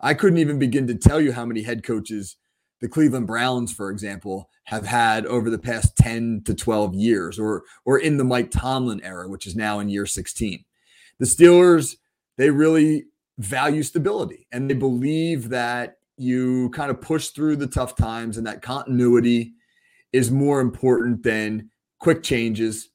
I 0.00 0.14
couldn't 0.14 0.38
even 0.38 0.58
begin 0.58 0.86
to 0.86 0.94
tell 0.94 1.20
you 1.20 1.32
how 1.32 1.44
many 1.44 1.60
head 1.60 1.82
coaches 1.82 2.38
the 2.80 2.88
Cleveland 2.88 3.26
Browns, 3.26 3.74
for 3.74 3.90
example, 3.90 4.48
have 4.64 4.86
had 4.86 5.26
over 5.26 5.50
the 5.50 5.58
past 5.58 5.96
10 5.96 6.44
to 6.46 6.54
12 6.54 6.94
years, 6.94 7.38
or 7.38 7.64
or 7.84 7.98
in 7.98 8.16
the 8.16 8.24
Mike 8.24 8.50
Tomlin 8.50 9.02
era, 9.04 9.28
which 9.28 9.46
is 9.46 9.54
now 9.54 9.80
in 9.80 9.90
year 9.90 10.06
16. 10.06 10.64
The 11.18 11.26
Steelers, 11.26 11.94
they 12.38 12.48
really 12.48 13.04
value 13.36 13.82
stability 13.82 14.46
and 14.50 14.70
they 14.70 14.74
believe 14.74 15.50
that 15.50 15.96
you 16.16 16.70
kind 16.70 16.90
of 16.90 17.02
push 17.02 17.28
through 17.28 17.56
the 17.56 17.66
tough 17.66 17.96
times 17.96 18.38
and 18.38 18.46
that 18.46 18.62
continuity 18.62 19.52
is 20.14 20.30
more 20.30 20.60
important 20.60 21.22
than 21.22 21.68
quick 21.98 22.22
changes. 22.22 22.90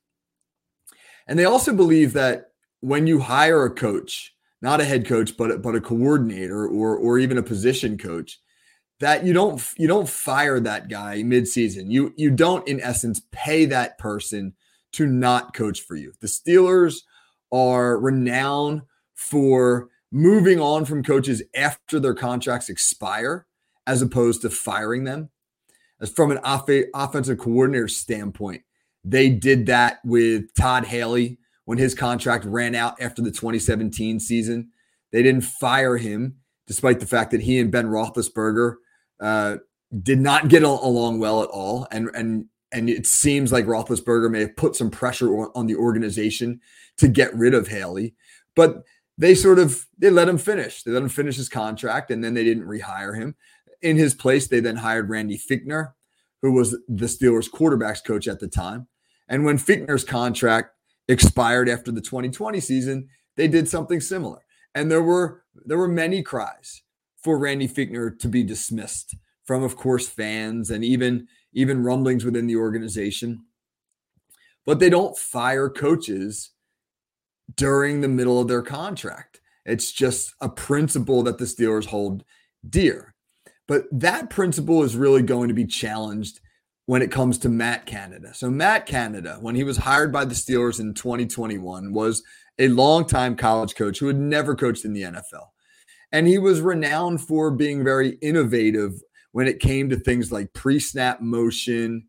And 1.27 1.37
they 1.37 1.45
also 1.45 1.73
believe 1.73 2.13
that 2.13 2.51
when 2.81 3.07
you 3.07 3.19
hire 3.19 3.65
a 3.65 3.73
coach, 3.73 4.35
not 4.61 4.81
a 4.81 4.85
head 4.85 5.05
coach, 5.05 5.37
but 5.37 5.61
but 5.61 5.75
a 5.75 5.81
coordinator 5.81 6.67
or 6.67 6.95
or 6.97 7.19
even 7.19 7.37
a 7.37 7.43
position 7.43 7.97
coach, 7.97 8.39
that 8.99 9.25
you 9.25 9.33
don't 9.33 9.61
you 9.77 9.87
don't 9.87 10.07
fire 10.07 10.59
that 10.59 10.89
guy 10.89 11.21
midseason. 11.23 11.91
You 11.91 12.13
you 12.17 12.31
don't 12.31 12.67
in 12.67 12.81
essence 12.81 13.21
pay 13.31 13.65
that 13.65 13.97
person 13.97 14.53
to 14.93 15.05
not 15.05 15.53
coach 15.53 15.81
for 15.81 15.95
you. 15.95 16.13
The 16.21 16.27
Steelers 16.27 17.01
are 17.51 17.99
renowned 17.99 18.83
for 19.13 19.89
moving 20.11 20.59
on 20.59 20.85
from 20.85 21.03
coaches 21.03 21.41
after 21.55 21.99
their 21.99 22.13
contracts 22.13 22.69
expire 22.69 23.47
as 23.87 24.01
opposed 24.01 24.41
to 24.41 24.49
firing 24.49 25.03
them. 25.03 25.29
As 25.99 26.09
from 26.09 26.31
an 26.31 26.37
off- 26.39 26.69
offensive 26.93 27.37
coordinator 27.37 27.87
standpoint, 27.87 28.61
they 29.03 29.29
did 29.29 29.65
that 29.67 29.99
with 30.05 30.53
Todd 30.55 30.85
Haley 30.85 31.37
when 31.65 31.77
his 31.77 31.95
contract 31.95 32.45
ran 32.45 32.75
out 32.75 33.01
after 33.01 33.21
the 33.21 33.31
2017 33.31 34.19
season. 34.19 34.69
They 35.11 35.23
didn't 35.23 35.43
fire 35.43 35.97
him, 35.97 36.37
despite 36.67 36.99
the 36.99 37.05
fact 37.05 37.31
that 37.31 37.41
he 37.41 37.59
and 37.59 37.71
Ben 37.71 37.87
Roethlisberger 37.87 38.75
uh, 39.19 39.57
did 40.01 40.19
not 40.19 40.47
get 40.47 40.63
along 40.63 41.19
well 41.19 41.43
at 41.43 41.49
all. 41.49 41.87
And 41.91 42.09
and 42.15 42.45
and 42.71 42.89
it 42.89 43.05
seems 43.05 43.51
like 43.51 43.65
Roethlisberger 43.65 44.31
may 44.31 44.41
have 44.41 44.55
put 44.55 44.75
some 44.75 44.89
pressure 44.89 45.29
on 45.55 45.67
the 45.67 45.75
organization 45.75 46.59
to 46.97 47.07
get 47.07 47.35
rid 47.35 47.53
of 47.53 47.67
Haley, 47.67 48.15
but 48.55 48.83
they 49.17 49.35
sort 49.35 49.59
of 49.59 49.85
they 49.97 50.09
let 50.09 50.29
him 50.29 50.37
finish. 50.37 50.83
They 50.83 50.91
let 50.91 51.03
him 51.03 51.09
finish 51.09 51.35
his 51.35 51.49
contract, 51.49 52.09
and 52.09 52.23
then 52.23 52.33
they 52.33 52.43
didn't 52.43 52.67
rehire 52.67 53.15
him. 53.15 53.35
In 53.81 53.97
his 53.97 54.15
place, 54.15 54.47
they 54.47 54.59
then 54.59 54.77
hired 54.77 55.09
Randy 55.09 55.37
Fichtner, 55.37 55.93
who 56.41 56.51
was 56.53 56.71
the 56.71 57.05
Steelers' 57.05 57.51
quarterbacks 57.51 58.03
coach 58.03 58.27
at 58.27 58.39
the 58.39 58.47
time. 58.47 58.87
And 59.27 59.45
when 59.45 59.57
Fichtner's 59.57 60.03
contract 60.03 60.71
expired 61.07 61.69
after 61.69 61.91
the 61.91 62.01
2020 62.01 62.59
season, 62.59 63.09
they 63.35 63.47
did 63.47 63.67
something 63.67 63.99
similar. 63.99 64.39
And 64.75 64.91
there 64.91 65.01
were 65.01 65.43
there 65.65 65.77
were 65.77 65.87
many 65.87 66.23
cries 66.23 66.81
for 67.23 67.37
Randy 67.37 67.67
Fichtner 67.67 68.17
to 68.19 68.27
be 68.27 68.43
dismissed 68.43 69.15
from, 69.45 69.63
of 69.63 69.75
course, 69.75 70.07
fans 70.07 70.69
and 70.69 70.83
even 70.83 71.27
even 71.53 71.83
rumblings 71.83 72.25
within 72.25 72.47
the 72.47 72.55
organization. 72.55 73.45
But 74.65 74.79
they 74.79 74.89
don't 74.89 75.17
fire 75.17 75.69
coaches 75.69 76.51
during 77.55 78.01
the 78.01 78.07
middle 78.07 78.39
of 78.39 78.47
their 78.47 78.61
contract. 78.61 79.41
It's 79.65 79.91
just 79.91 80.33
a 80.41 80.49
principle 80.49 81.23
that 81.23 81.37
the 81.37 81.45
Steelers 81.45 81.85
hold 81.85 82.23
dear. 82.67 83.13
But 83.67 83.85
that 83.91 84.29
principle 84.29 84.83
is 84.83 84.95
really 84.95 85.21
going 85.21 85.47
to 85.47 85.53
be 85.53 85.65
challenged 85.65 86.39
when 86.85 87.01
it 87.01 87.11
comes 87.11 87.37
to 87.39 87.49
Matt 87.49 87.85
Canada. 87.85 88.33
So 88.33 88.49
Matt 88.49 88.85
Canada, 88.85 89.37
when 89.39 89.55
he 89.55 89.63
was 89.63 89.77
hired 89.77 90.11
by 90.11 90.25
the 90.25 90.35
Steelers 90.35 90.79
in 90.79 90.93
2021, 90.93 91.93
was 91.93 92.23
a 92.59 92.67
longtime 92.67 93.35
college 93.35 93.75
coach 93.75 93.99
who 93.99 94.07
had 94.07 94.19
never 94.19 94.55
coached 94.55 94.85
in 94.85 94.93
the 94.93 95.03
NFL. 95.03 95.47
And 96.11 96.27
he 96.27 96.37
was 96.37 96.61
renowned 96.61 97.21
for 97.21 97.51
being 97.51 97.83
very 97.83 98.17
innovative 98.21 98.93
when 99.31 99.47
it 99.47 99.59
came 99.59 99.89
to 99.89 99.95
things 99.95 100.31
like 100.31 100.53
pre-snap 100.53 101.21
motion 101.21 102.07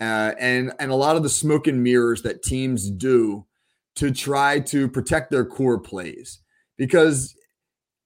uh, 0.00 0.32
and 0.38 0.72
and 0.78 0.90
a 0.90 0.94
lot 0.94 1.16
of 1.16 1.22
the 1.22 1.28
smoke 1.28 1.66
and 1.66 1.82
mirrors 1.82 2.22
that 2.22 2.42
teams 2.42 2.90
do 2.90 3.44
to 3.96 4.10
try 4.10 4.58
to 4.58 4.88
protect 4.88 5.30
their 5.30 5.44
core 5.44 5.78
plays 5.78 6.40
because 6.78 7.34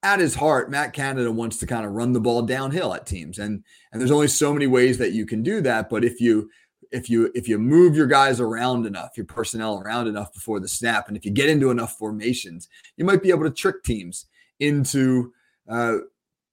at 0.04 0.20
his 0.20 0.34
heart, 0.34 0.70
Matt 0.70 0.92
Canada 0.92 1.32
wants 1.32 1.56
to 1.56 1.66
kind 1.66 1.84
of 1.84 1.92
run 1.92 2.12
the 2.12 2.20
ball 2.20 2.42
downhill 2.42 2.94
at 2.94 3.06
teams, 3.06 3.38
and 3.38 3.64
and 3.90 4.00
there's 4.00 4.10
only 4.10 4.28
so 4.28 4.52
many 4.52 4.66
ways 4.66 4.98
that 4.98 5.12
you 5.12 5.26
can 5.26 5.42
do 5.42 5.60
that. 5.62 5.88
But 5.88 6.04
if 6.04 6.20
you 6.20 6.50
if 6.92 7.08
you 7.08 7.32
if 7.34 7.48
you 7.48 7.58
move 7.58 7.96
your 7.96 8.06
guys 8.06 8.38
around 8.38 8.86
enough, 8.86 9.16
your 9.16 9.26
personnel 9.26 9.80
around 9.80 10.06
enough 10.06 10.32
before 10.32 10.60
the 10.60 10.68
snap, 10.68 11.08
and 11.08 11.16
if 11.16 11.24
you 11.24 11.30
get 11.30 11.48
into 11.48 11.70
enough 11.70 11.96
formations, 11.96 12.68
you 12.96 13.04
might 13.04 13.22
be 13.22 13.30
able 13.30 13.44
to 13.44 13.50
trick 13.50 13.82
teams 13.82 14.26
into 14.60 15.32
uh, 15.68 15.96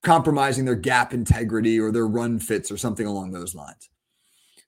compromising 0.02 0.64
their 0.64 0.76
gap 0.76 1.14
integrity 1.14 1.78
or 1.78 1.92
their 1.92 2.08
run 2.08 2.40
fits 2.40 2.72
or 2.72 2.78
something 2.78 3.06
along 3.06 3.32
those 3.32 3.54
lines. 3.54 3.90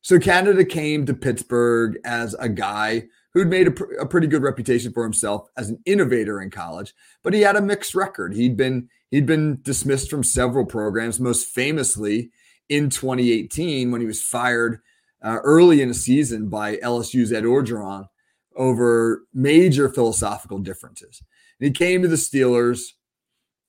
So 0.02 0.20
Canada 0.20 0.66
came 0.66 1.06
to 1.06 1.14
Pittsburgh 1.14 1.98
as 2.04 2.34
a 2.34 2.50
guy 2.50 3.06
who'd 3.34 3.50
made 3.50 3.68
a, 3.68 3.72
pr- 3.72 3.94
a, 3.94 4.06
pretty 4.06 4.28
good 4.28 4.44
reputation 4.44 4.94
for 4.94 5.04
himself 5.04 5.48
as 5.58 5.70
an 5.70 5.80
innovator 5.86 6.42
in 6.42 6.50
college, 6.50 6.94
but 7.24 7.34
he 7.34 7.42
had 7.42 7.56
a 7.56 7.62
mixed 7.62 7.96
record. 7.96 8.34
He'd 8.34 8.58
been 8.58 8.90
he'd 9.12 9.26
been 9.26 9.60
dismissed 9.62 10.10
from 10.10 10.24
several 10.24 10.66
programs, 10.66 11.20
most 11.20 11.48
famously 11.48 12.32
in 12.70 12.90
2018 12.90 13.92
when 13.92 14.02
he 14.02 14.08
was 14.08 14.22
fired 14.22 14.80
uh, 15.24 15.40
early 15.44 15.82
in 15.82 15.88
the 15.88 15.94
season 15.94 16.50
by 16.50 16.78
LSU's 16.78 17.32
Ed 17.32 17.44
Orgeron 17.44 18.08
over 18.56 19.24
major 19.34 19.90
philosophical 19.90 20.60
differences. 20.60 21.22
And 21.60 21.68
he 21.68 21.72
came 21.72 22.02
to 22.02 22.08
the 22.08 22.16
Steelers, 22.16 22.82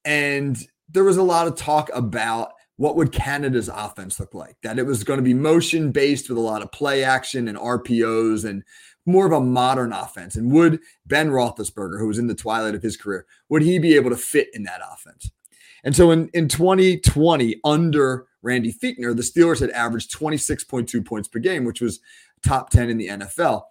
and 0.05 0.59
there 0.89 1.05
was 1.05 1.17
a 1.17 1.23
lot 1.23 1.47
of 1.47 1.57
talk 1.57 1.91
about 1.95 2.53
what 2.77 2.97
would 2.97 3.13
Canada's 3.13 3.69
offense 3.69 4.19
look 4.19 4.35
like? 4.35 4.57
That 4.63 4.79
it 4.79 4.87
was 4.87 5.05
going 5.05 5.19
to 5.19 5.23
be 5.23 5.35
motion 5.35 5.93
based 5.93 6.29
with 6.29 6.39
a 6.39 6.43
lot 6.43 6.63
of 6.63 6.73
play 6.73 7.05
action 7.05 7.47
and 7.47 7.57
RPOs 7.57 8.45
and 8.45 8.65
more 9.07 9.27
of 9.27 9.33
a 9.33 9.41
modern 9.41 9.93
offense. 9.93 10.37
And 10.37 10.51
would 10.53 10.81
Ben 11.07 11.31
Roethlisberger, 11.31 11.99
who 11.99 12.09
was 12.09 12.19
in 12.19 12.27
the 12.27 12.35
twilight 12.35 12.75
of 12.75 12.83
his 12.83 12.97
career, 12.97 13.27
would 13.49 13.63
he 13.63 13.79
be 13.79 13.95
able 13.97 14.11
to 14.11 14.17
fit 14.17 14.49
in 14.55 14.63
that 14.65 14.81
offense? 14.93 15.31
And 15.85 15.95
so 15.95 16.11
in, 16.11 16.29
in 16.33 16.49
2020, 16.49 17.61
under 17.65 18.27
Randy 18.43 18.73
Fichtner, 18.73 19.15
the 19.15 19.23
Steelers 19.23 19.61
had 19.61 19.71
averaged 19.71 20.17
26.2 20.19 21.05
points 21.05 21.29
per 21.29 21.39
game, 21.39 21.65
which 21.65 21.81
was 21.81 22.01
top 22.45 22.71
10 22.71 22.89
in 22.89 22.97
the 22.97 23.09
NFL. 23.09 23.63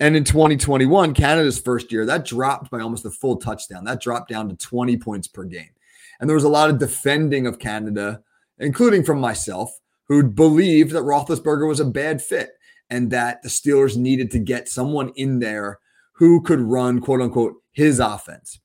And 0.00 0.16
in 0.16 0.24
2021, 0.24 1.14
Canada's 1.14 1.60
first 1.60 1.92
year, 1.92 2.06
that 2.06 2.24
dropped 2.24 2.70
by 2.70 2.80
almost 2.80 3.04
a 3.04 3.10
full 3.10 3.36
touchdown. 3.36 3.84
That 3.84 4.00
dropped 4.00 4.30
down 4.30 4.48
to 4.48 4.56
20 4.56 4.96
points 4.96 5.28
per 5.28 5.44
game. 5.44 5.70
And 6.18 6.28
there 6.28 6.34
was 6.34 6.44
a 6.44 6.48
lot 6.48 6.70
of 6.70 6.78
defending 6.78 7.46
of 7.46 7.58
Canada, 7.58 8.22
including 8.58 9.04
from 9.04 9.20
myself, 9.20 9.78
who 10.08 10.24
believed 10.24 10.90
that 10.92 11.02
Roethlisberger 11.02 11.68
was 11.68 11.80
a 11.80 11.84
bad 11.84 12.20
fit 12.20 12.50
and 12.90 13.10
that 13.10 13.42
the 13.42 13.48
Steelers 13.48 13.96
needed 13.96 14.30
to 14.32 14.38
get 14.38 14.68
someone 14.68 15.12
in 15.16 15.38
there 15.38 15.78
who 16.12 16.42
could 16.42 16.60
run, 16.60 17.00
quote 17.00 17.20
unquote, 17.20 17.54
his 17.72 18.00
offense. 18.00 18.60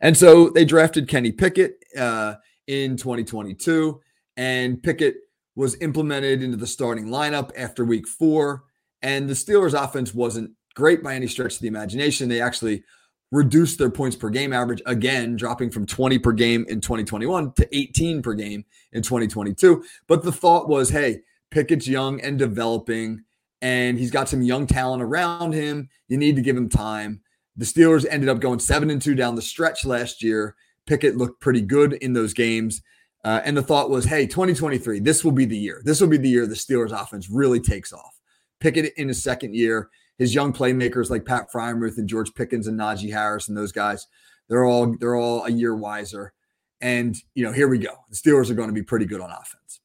And 0.00 0.16
so 0.16 0.50
they 0.50 0.64
drafted 0.64 1.08
Kenny 1.08 1.32
Pickett 1.32 1.82
uh, 1.96 2.34
in 2.66 2.96
2022, 2.96 4.00
and 4.36 4.82
Pickett 4.82 5.16
was 5.56 5.80
implemented 5.80 6.42
into 6.42 6.56
the 6.56 6.66
starting 6.66 7.06
lineup 7.06 7.50
after 7.56 7.84
week 7.84 8.08
four. 8.08 8.64
And 9.02 9.28
the 9.28 9.34
Steelers' 9.34 9.80
offense 9.80 10.14
wasn't 10.14 10.50
great 10.74 11.02
by 11.02 11.14
any 11.14 11.28
stretch 11.28 11.54
of 11.54 11.60
the 11.60 11.68
imagination. 11.68 12.28
They 12.28 12.40
actually 12.40 12.82
reduced 13.30 13.78
their 13.78 13.90
points 13.90 14.16
per 14.16 14.30
game 14.30 14.52
average 14.52 14.82
again, 14.86 15.36
dropping 15.36 15.70
from 15.70 15.86
20 15.86 16.18
per 16.18 16.32
game 16.32 16.64
in 16.68 16.80
2021 16.80 17.52
to 17.52 17.76
18 17.76 18.22
per 18.22 18.34
game 18.34 18.64
in 18.92 19.02
2022. 19.02 19.84
But 20.06 20.22
the 20.22 20.32
thought 20.32 20.68
was, 20.68 20.88
hey, 20.88 21.20
Pickett's 21.54 21.86
young 21.86 22.20
and 22.20 22.36
developing, 22.36 23.22
and 23.62 23.96
he's 23.96 24.10
got 24.10 24.28
some 24.28 24.42
young 24.42 24.66
talent 24.66 25.04
around 25.04 25.54
him. 25.54 25.88
You 26.08 26.18
need 26.18 26.34
to 26.34 26.42
give 26.42 26.56
him 26.56 26.68
time. 26.68 27.20
The 27.56 27.64
Steelers 27.64 28.04
ended 28.10 28.28
up 28.28 28.40
going 28.40 28.58
seven 28.58 28.90
and 28.90 29.00
two 29.00 29.14
down 29.14 29.36
the 29.36 29.42
stretch 29.42 29.84
last 29.84 30.20
year. 30.20 30.56
Pickett 30.84 31.16
looked 31.16 31.40
pretty 31.40 31.60
good 31.60 31.92
in 31.92 32.12
those 32.12 32.34
games. 32.34 32.82
Uh, 33.22 33.40
and 33.44 33.56
the 33.56 33.62
thought 33.62 33.88
was, 33.88 34.04
hey, 34.04 34.26
2023, 34.26 34.98
this 34.98 35.24
will 35.24 35.30
be 35.30 35.44
the 35.44 35.56
year. 35.56 35.80
This 35.84 36.00
will 36.00 36.08
be 36.08 36.16
the 36.16 36.28
year 36.28 36.44
the 36.44 36.56
Steelers 36.56 36.90
offense 36.90 37.30
really 37.30 37.60
takes 37.60 37.92
off. 37.92 38.18
Pickett 38.58 38.92
in 38.96 39.06
his 39.06 39.22
second 39.22 39.54
year, 39.54 39.90
his 40.18 40.34
young 40.34 40.52
playmakers 40.52 41.08
like 41.08 41.24
Pat 41.24 41.52
Freiermuth 41.52 41.98
and 41.98 42.08
George 42.08 42.34
Pickens 42.34 42.66
and 42.66 42.78
Najee 42.78 43.12
Harris 43.12 43.46
and 43.46 43.56
those 43.56 43.72
guys, 43.72 44.08
they're 44.48 44.64
all 44.64 44.96
they're 44.98 45.14
all 45.14 45.44
a 45.44 45.50
year 45.50 45.76
wiser. 45.76 46.32
And 46.80 47.16
you 47.34 47.44
know, 47.44 47.52
here 47.52 47.68
we 47.68 47.78
go. 47.78 47.94
The 48.10 48.16
Steelers 48.16 48.50
are 48.50 48.54
going 48.54 48.68
to 48.70 48.74
be 48.74 48.82
pretty 48.82 49.06
good 49.06 49.20
on 49.20 49.30
offense. 49.30 49.80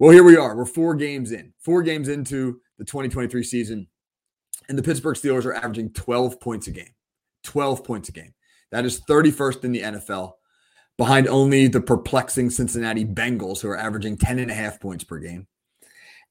Well, 0.00 0.10
here 0.10 0.24
we 0.24 0.36
are. 0.36 0.56
We're 0.56 0.66
four 0.66 0.96
games 0.96 1.30
in, 1.30 1.52
four 1.60 1.82
games 1.82 2.08
into 2.08 2.60
the 2.78 2.84
2023 2.84 3.44
season, 3.44 3.86
and 4.68 4.76
the 4.76 4.82
Pittsburgh 4.82 5.16
Steelers 5.16 5.44
are 5.44 5.54
averaging 5.54 5.92
12 5.92 6.40
points 6.40 6.66
a 6.66 6.72
game. 6.72 6.94
12 7.44 7.84
points 7.84 8.08
a 8.08 8.12
game. 8.12 8.34
That 8.72 8.84
is 8.84 9.02
31st 9.08 9.64
in 9.64 9.72
the 9.72 9.82
NFL, 9.82 10.32
behind 10.98 11.28
only 11.28 11.68
the 11.68 11.80
perplexing 11.80 12.50
Cincinnati 12.50 13.04
Bengals, 13.04 13.60
who 13.60 13.68
are 13.68 13.78
averaging 13.78 14.16
10 14.16 14.40
and 14.40 14.50
a 14.50 14.54
half 14.54 14.80
points 14.80 15.04
per 15.04 15.18
game. 15.18 15.46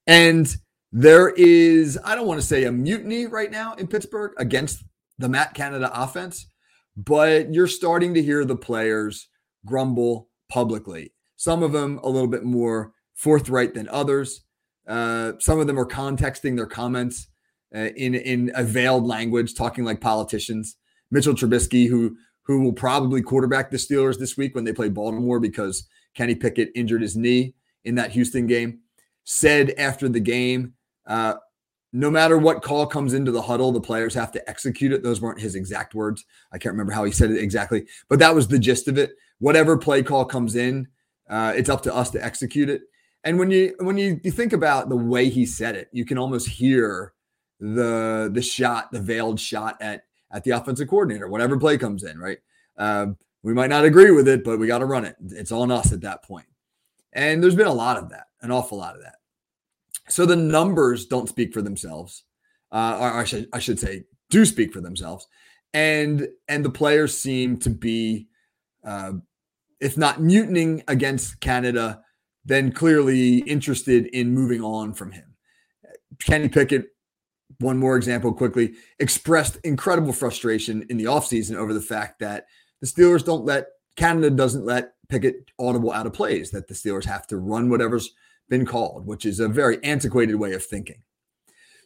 And 0.07 0.53
there 0.91 1.29
is, 1.29 1.97
I 2.03 2.15
don't 2.15 2.27
want 2.27 2.41
to 2.41 2.45
say 2.45 2.65
a 2.65 2.71
mutiny 2.71 3.27
right 3.27 3.49
now 3.49 3.75
in 3.75 3.87
Pittsburgh 3.87 4.33
against 4.39 4.83
the 5.19 5.29
Matt 5.29 5.53
Canada 5.53 5.89
offense, 5.93 6.47
but 6.97 7.53
you're 7.53 7.67
starting 7.67 8.13
to 8.15 8.21
hear 8.21 8.43
the 8.43 8.57
players 8.57 9.29
grumble 9.65 10.27
publicly. 10.49 11.13
Some 11.37 11.63
of 11.63 11.71
them 11.71 12.01
a 12.03 12.09
little 12.09 12.27
bit 12.27 12.43
more 12.43 12.91
forthright 13.15 13.73
than 13.73 13.89
others. 13.89 14.41
Uh, 14.87 15.33
some 15.39 15.59
of 15.59 15.67
them 15.67 15.79
are 15.79 15.85
contexting 15.85 16.55
their 16.55 16.65
comments 16.65 17.27
uh, 17.75 17.89
in 17.95 18.15
in 18.15 18.51
a 18.55 18.63
veiled 18.63 19.05
language, 19.05 19.55
talking 19.55 19.83
like 19.83 20.01
politicians. 20.01 20.75
Mitchell 21.11 21.33
Trubisky, 21.33 21.87
who 21.87 22.17
who 22.43 22.61
will 22.61 22.73
probably 22.73 23.21
quarterback 23.21 23.71
the 23.71 23.77
Steelers 23.77 24.19
this 24.19 24.37
week 24.37 24.53
when 24.55 24.63
they 24.63 24.73
play 24.73 24.89
Baltimore 24.89 25.39
because 25.39 25.87
Kenny 26.13 26.35
Pickett 26.35 26.71
injured 26.75 27.01
his 27.01 27.15
knee 27.15 27.53
in 27.85 27.95
that 27.95 28.11
Houston 28.11 28.47
game, 28.47 28.79
said 29.23 29.71
after 29.77 30.09
the 30.09 30.19
game, 30.19 30.73
uh, 31.07 31.35
no 31.93 32.09
matter 32.09 32.37
what 32.37 32.63
call 32.63 32.85
comes 32.85 33.13
into 33.13 33.31
the 33.31 33.41
huddle, 33.41 33.71
the 33.71 33.79
players 33.79 34.13
have 34.15 34.31
to 34.31 34.49
execute 34.49 34.91
it. 34.91 35.03
Those 35.03 35.21
weren't 35.21 35.39
his 35.39 35.55
exact 35.55 35.93
words. 35.93 36.25
I 36.51 36.57
can't 36.57 36.73
remember 36.73 36.91
how 36.91 37.03
he 37.03 37.11
said 37.11 37.31
it 37.31 37.41
exactly, 37.41 37.85
but 38.09 38.19
that 38.19 38.35
was 38.35 38.47
the 38.47 38.59
gist 38.59 38.87
of 38.87 38.97
it. 38.97 39.11
Whatever 39.39 39.77
play 39.77 40.03
call 40.03 40.25
comes 40.25 40.55
in, 40.55 40.87
uh, 41.29 41.53
it's 41.55 41.69
up 41.69 41.83
to 41.83 41.95
us 41.95 42.09
to 42.11 42.23
execute 42.23 42.69
it. 42.69 42.81
And 43.23 43.39
when 43.39 43.51
you 43.51 43.75
when 43.79 43.97
you, 43.97 44.19
you 44.23 44.31
think 44.31 44.53
about 44.53 44.89
the 44.89 44.97
way 44.97 45.29
he 45.29 45.45
said 45.45 45.75
it, 45.75 45.89
you 45.91 46.05
can 46.05 46.17
almost 46.17 46.47
hear 46.47 47.13
the 47.59 48.29
the 48.33 48.41
shot, 48.41 48.91
the 48.91 49.01
veiled 49.01 49.39
shot 49.39 49.77
at 49.81 50.03
at 50.31 50.43
the 50.43 50.51
offensive 50.51 50.87
coordinator, 50.87 51.27
whatever 51.27 51.57
play 51.57 51.77
comes 51.77 52.03
in, 52.03 52.19
right? 52.19 52.39
Um, 52.77 53.17
we 53.43 53.53
might 53.53 53.69
not 53.69 53.85
agree 53.85 54.11
with 54.11 54.27
it, 54.27 54.43
but 54.43 54.57
we 54.57 54.67
got 54.67 54.79
to 54.79 54.85
run 54.85 55.05
it. 55.05 55.15
It's 55.29 55.51
on 55.51 55.71
us 55.71 55.93
at 55.93 56.01
that 56.01 56.23
point. 56.23 56.47
And 57.13 57.41
there's 57.41 57.55
been 57.55 57.67
a 57.67 57.73
lot 57.73 57.97
of 57.97 58.09
that, 58.09 58.27
an 58.41 58.51
awful 58.51 58.77
lot 58.77 58.95
of 58.95 59.03
that. 59.03 59.15
So 60.09 60.25
the 60.25 60.35
numbers 60.35 61.05
don't 61.05 61.29
speak 61.29 61.53
for 61.53 61.61
themselves, 61.61 62.23
uh, 62.71 62.97
or 62.99 63.13
I 63.13 63.23
should 63.23 63.47
I 63.53 63.59
should 63.59 63.79
say 63.79 64.03
do 64.29 64.45
speak 64.45 64.73
for 64.73 64.81
themselves, 64.81 65.27
and 65.73 66.27
and 66.47 66.65
the 66.65 66.69
players 66.69 67.17
seem 67.17 67.57
to 67.59 67.69
be, 67.69 68.27
uh, 68.83 69.13
if 69.79 69.97
not 69.97 70.21
mutinying 70.21 70.83
against 70.87 71.39
Canada, 71.39 72.02
then 72.45 72.71
clearly 72.71 73.39
interested 73.39 74.07
in 74.07 74.33
moving 74.33 74.61
on 74.61 74.93
from 74.93 75.11
him. 75.11 75.35
Kenny 76.23 76.49
Pickett, 76.49 76.87
one 77.59 77.77
more 77.77 77.95
example 77.95 78.33
quickly, 78.33 78.75
expressed 78.99 79.57
incredible 79.63 80.13
frustration 80.13 80.85
in 80.89 80.97
the 80.97 81.05
offseason 81.05 81.55
over 81.55 81.73
the 81.73 81.81
fact 81.81 82.19
that 82.19 82.45
the 82.81 82.87
Steelers 82.87 83.23
don't 83.23 83.45
let 83.45 83.67
Canada 83.95 84.29
doesn't 84.29 84.65
let 84.65 84.93
Pickett 85.09 85.51
audible 85.59 85.91
out 85.91 86.07
of 86.07 86.13
plays, 86.13 86.51
that 86.51 86.67
the 86.67 86.73
Steelers 86.73 87.05
have 87.05 87.27
to 87.27 87.37
run 87.37 87.69
whatever's 87.69 88.13
been 88.49 88.65
called, 88.65 89.05
which 89.05 89.25
is 89.25 89.39
a 89.39 89.47
very 89.47 89.83
antiquated 89.83 90.35
way 90.35 90.53
of 90.53 90.65
thinking. 90.65 91.01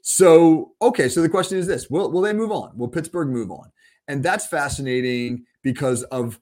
So, 0.02 0.72
okay, 0.82 1.10
so 1.10 1.22
the 1.22 1.30
question 1.30 1.58
is 1.58 1.68
this 1.68 1.90
will, 1.90 2.12
will 2.12 2.22
they 2.22 2.34
move 2.34 2.52
on? 2.52 2.78
Will 2.78 2.88
Pittsburgh 2.88 3.28
move 3.28 3.52
on? 3.52 3.72
And 4.08 4.24
that's 4.24 4.48
fascinating 4.48 5.46
because 5.64 6.04
of 6.04 6.40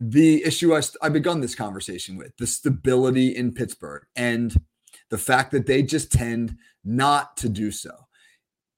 the 0.00 0.44
issue 0.44 0.74
I, 0.74 0.82
I 1.00 1.08
begun 1.08 1.40
this 1.40 1.54
conversation 1.54 2.16
with 2.16 2.36
the 2.36 2.46
stability 2.46 3.34
in 3.34 3.52
Pittsburgh 3.52 4.04
and 4.14 4.60
the 5.10 5.18
fact 5.18 5.52
that 5.52 5.66
they 5.66 5.82
just 5.82 6.12
tend 6.12 6.56
not 6.84 7.36
to 7.38 7.48
do 7.48 7.70
so. 7.70 7.90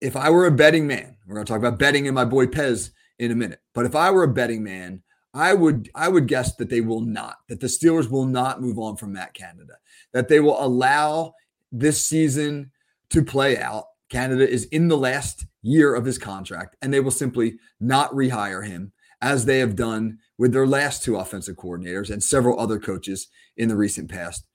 If 0.01 0.15
I 0.17 0.31
were 0.31 0.47
a 0.47 0.53
betting 0.53 0.87
man, 0.87 1.17
we're 1.27 1.35
going 1.35 1.47
to 1.47 1.53
talk 1.53 1.59
about 1.59 1.79
betting 1.79 2.07
and 2.07 2.15
my 2.15 2.25
boy 2.25 2.47
Pez 2.47 2.91
in 3.19 3.33
a 3.33 3.37
minute, 3.37 3.61
but 3.75 3.85
if 3.85 3.97
I 3.97 4.11
were 4.11 4.23
a 4.23 4.33
betting 4.33 4.63
man, 4.63 5.03
I 5.35 5.55
would 5.55 5.91
I 5.95 6.09
would 6.09 6.27
guess 6.27 6.57
that 6.57 6.71
they 6.71 6.81
will 6.81 7.01
not, 7.01 7.37
that 7.49 7.61
the 7.61 7.67
Steelers 7.67 8.11
will 8.11 8.25
not 8.25 8.63
move 8.63 8.79
on 8.79 8.97
from 8.97 9.13
Matt 9.13 9.35
Canada, 9.35 9.75
that 10.13 10.29
they 10.29 10.41
will 10.41 10.63
allow 10.63 11.35
this 11.71 12.05
season 12.05 12.71
to 13.11 13.23
play 13.23 13.59
out. 13.59 13.85
Canada 14.09 14.49
is 14.49 14.65
in 14.67 14.89
the 14.89 14.97
last 14.97 15.45
year 15.63 15.95
of 15.95 16.05
his 16.05 16.17
contract, 16.17 16.77
and 16.81 16.93
they 16.93 17.01
will 17.01 17.11
simply 17.11 17.59
not 17.79 18.11
rehire 18.13 18.67
him 18.67 18.93
as 19.21 19.45
they 19.45 19.59
have 19.59 19.77
done 19.77 20.19
with 20.39 20.53
their 20.53 20.67
last 20.67 21.03
two 21.03 21.17
offensive 21.17 21.57
coordinators 21.57 22.11
and 22.11 22.23
several 22.23 22.59
other 22.59 22.79
coaches 22.79 23.29
in 23.57 23.69
the 23.69 23.77
recent 23.77 24.09
past. 24.11 24.47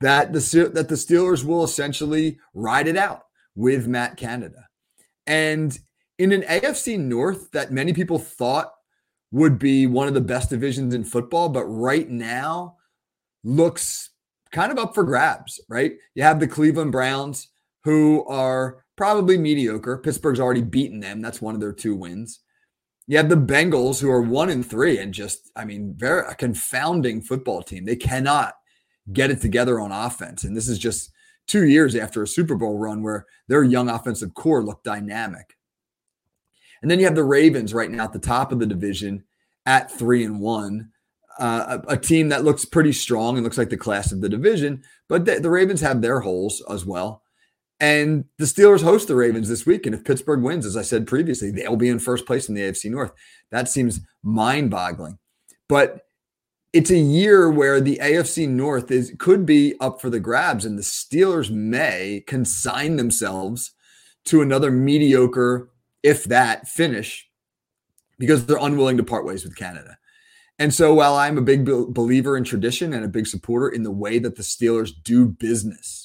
that 0.00 0.32
the 0.32 0.70
that 0.74 0.88
the 0.88 0.94
Steelers 0.94 1.44
will 1.44 1.62
essentially 1.62 2.38
ride 2.54 2.88
it 2.88 2.96
out 2.96 3.24
with 3.54 3.86
Matt 3.86 4.16
Canada. 4.16 4.66
And 5.26 5.78
in 6.18 6.32
an 6.32 6.42
AFC 6.42 6.98
North 6.98 7.50
that 7.52 7.70
many 7.72 7.92
people 7.92 8.18
thought 8.18 8.72
would 9.30 9.58
be 9.58 9.86
one 9.86 10.08
of 10.08 10.14
the 10.14 10.20
best 10.20 10.50
divisions 10.50 10.94
in 10.94 11.04
football, 11.04 11.48
but 11.48 11.64
right 11.66 12.08
now 12.08 12.76
looks 13.44 14.10
kind 14.50 14.72
of 14.72 14.78
up 14.78 14.94
for 14.94 15.04
grabs, 15.04 15.60
right? 15.68 15.92
You 16.14 16.22
have 16.22 16.40
the 16.40 16.48
Cleveland 16.48 16.92
Browns 16.92 17.48
who 17.84 18.24
are 18.26 18.84
probably 18.96 19.38
mediocre. 19.38 19.98
Pittsburgh's 19.98 20.40
already 20.40 20.62
beaten 20.62 21.00
them. 21.00 21.20
That's 21.20 21.40
one 21.40 21.54
of 21.54 21.60
their 21.60 21.72
two 21.72 21.94
wins. 21.94 22.40
You 23.06 23.16
have 23.16 23.28
the 23.28 23.36
Bengals 23.36 24.00
who 24.00 24.10
are 24.10 24.22
one 24.22 24.50
and 24.50 24.64
three 24.64 24.98
and 24.98 25.12
just, 25.12 25.50
I 25.56 25.64
mean, 25.64 25.94
very 25.96 26.24
a 26.28 26.34
confounding 26.34 27.22
football 27.22 27.62
team. 27.62 27.84
They 27.84 27.96
cannot 27.96 28.54
get 29.12 29.30
it 29.30 29.40
together 29.40 29.80
on 29.80 29.90
offense. 29.90 30.44
And 30.44 30.56
this 30.56 30.68
is 30.68 30.78
just 30.78 31.10
two 31.46 31.66
years 31.66 31.96
after 31.96 32.22
a 32.22 32.28
Super 32.28 32.54
Bowl 32.54 32.78
run 32.78 33.02
where 33.02 33.26
their 33.48 33.64
young 33.64 33.88
offensive 33.88 34.34
core 34.34 34.62
looked 34.62 34.84
dynamic. 34.84 35.56
And 36.82 36.90
then 36.90 36.98
you 36.98 37.04
have 37.06 37.14
the 37.14 37.24
Ravens 37.24 37.74
right 37.74 37.90
now 37.90 38.04
at 38.04 38.12
the 38.12 38.18
top 38.18 38.52
of 38.52 38.58
the 38.58 38.66
division 38.66 39.24
at 39.66 39.90
three 39.90 40.24
and 40.24 40.40
one. 40.40 40.90
Uh, 41.38 41.78
a, 41.88 41.92
a, 41.92 41.96
team 41.96 42.28
that 42.28 42.44
looks 42.44 42.64
pretty 42.66 42.92
strong 42.92 43.36
and 43.36 43.44
looks 43.44 43.56
like 43.56 43.70
the 43.70 43.76
class 43.76 44.12
of 44.12 44.20
the 44.20 44.28
division, 44.28 44.82
but 45.08 45.24
the, 45.24 45.40
the 45.40 45.48
Ravens 45.48 45.80
have 45.80 46.02
their 46.02 46.20
holes 46.20 46.62
as 46.68 46.84
well. 46.84 47.22
And 47.80 48.26
the 48.36 48.44
Steelers 48.44 48.82
host 48.82 49.08
the 49.08 49.16
Ravens 49.16 49.48
this 49.48 49.64
week. 49.64 49.86
And 49.86 49.94
if 49.94 50.04
Pittsburgh 50.04 50.42
wins, 50.42 50.66
as 50.66 50.76
I 50.76 50.82
said 50.82 51.06
previously, 51.06 51.50
they'll 51.50 51.76
be 51.76 51.88
in 51.88 51.98
first 51.98 52.26
place 52.26 52.48
in 52.48 52.54
the 52.54 52.60
AFC 52.60 52.90
North. 52.90 53.12
That 53.50 53.70
seems 53.70 54.00
mind 54.22 54.70
boggling. 54.70 55.18
But 55.66 56.06
it's 56.72 56.90
a 56.90 56.98
year 56.98 57.50
where 57.50 57.80
the 57.80 57.98
AFC 58.02 58.48
North 58.48 58.90
is 58.90 59.14
could 59.18 59.46
be 59.46 59.74
up 59.80 60.00
for 60.00 60.10
the 60.10 60.20
grabs, 60.20 60.64
and 60.64 60.78
the 60.78 60.82
Steelers 60.82 61.50
may 61.50 62.22
consign 62.26 62.96
themselves 62.96 63.72
to 64.26 64.42
another 64.42 64.70
mediocre, 64.70 65.70
if 66.02 66.24
that, 66.24 66.68
finish 66.68 67.28
because 68.18 68.46
they're 68.46 68.58
unwilling 68.58 68.98
to 68.98 69.02
part 69.02 69.24
ways 69.24 69.42
with 69.42 69.56
Canada. 69.56 69.96
And 70.58 70.74
so, 70.74 70.94
while 70.94 71.16
I'm 71.16 71.38
a 71.38 71.42
big 71.42 71.64
believer 71.64 72.36
in 72.36 72.44
tradition 72.44 72.92
and 72.92 73.04
a 73.04 73.08
big 73.08 73.26
supporter 73.26 73.68
in 73.68 73.82
the 73.82 73.90
way 73.90 74.18
that 74.18 74.36
the 74.36 74.42
Steelers 74.42 74.92
do 75.02 75.26
business, 75.26 75.99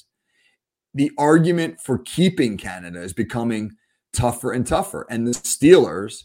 the 0.96 1.12
argument 1.18 1.78
for 1.80 1.98
keeping 1.98 2.56
Canada 2.56 3.02
is 3.02 3.12
becoming 3.12 3.76
tougher 4.14 4.52
and 4.52 4.66
tougher. 4.66 5.06
And 5.10 5.26
the 5.26 5.32
Steelers 5.32 6.24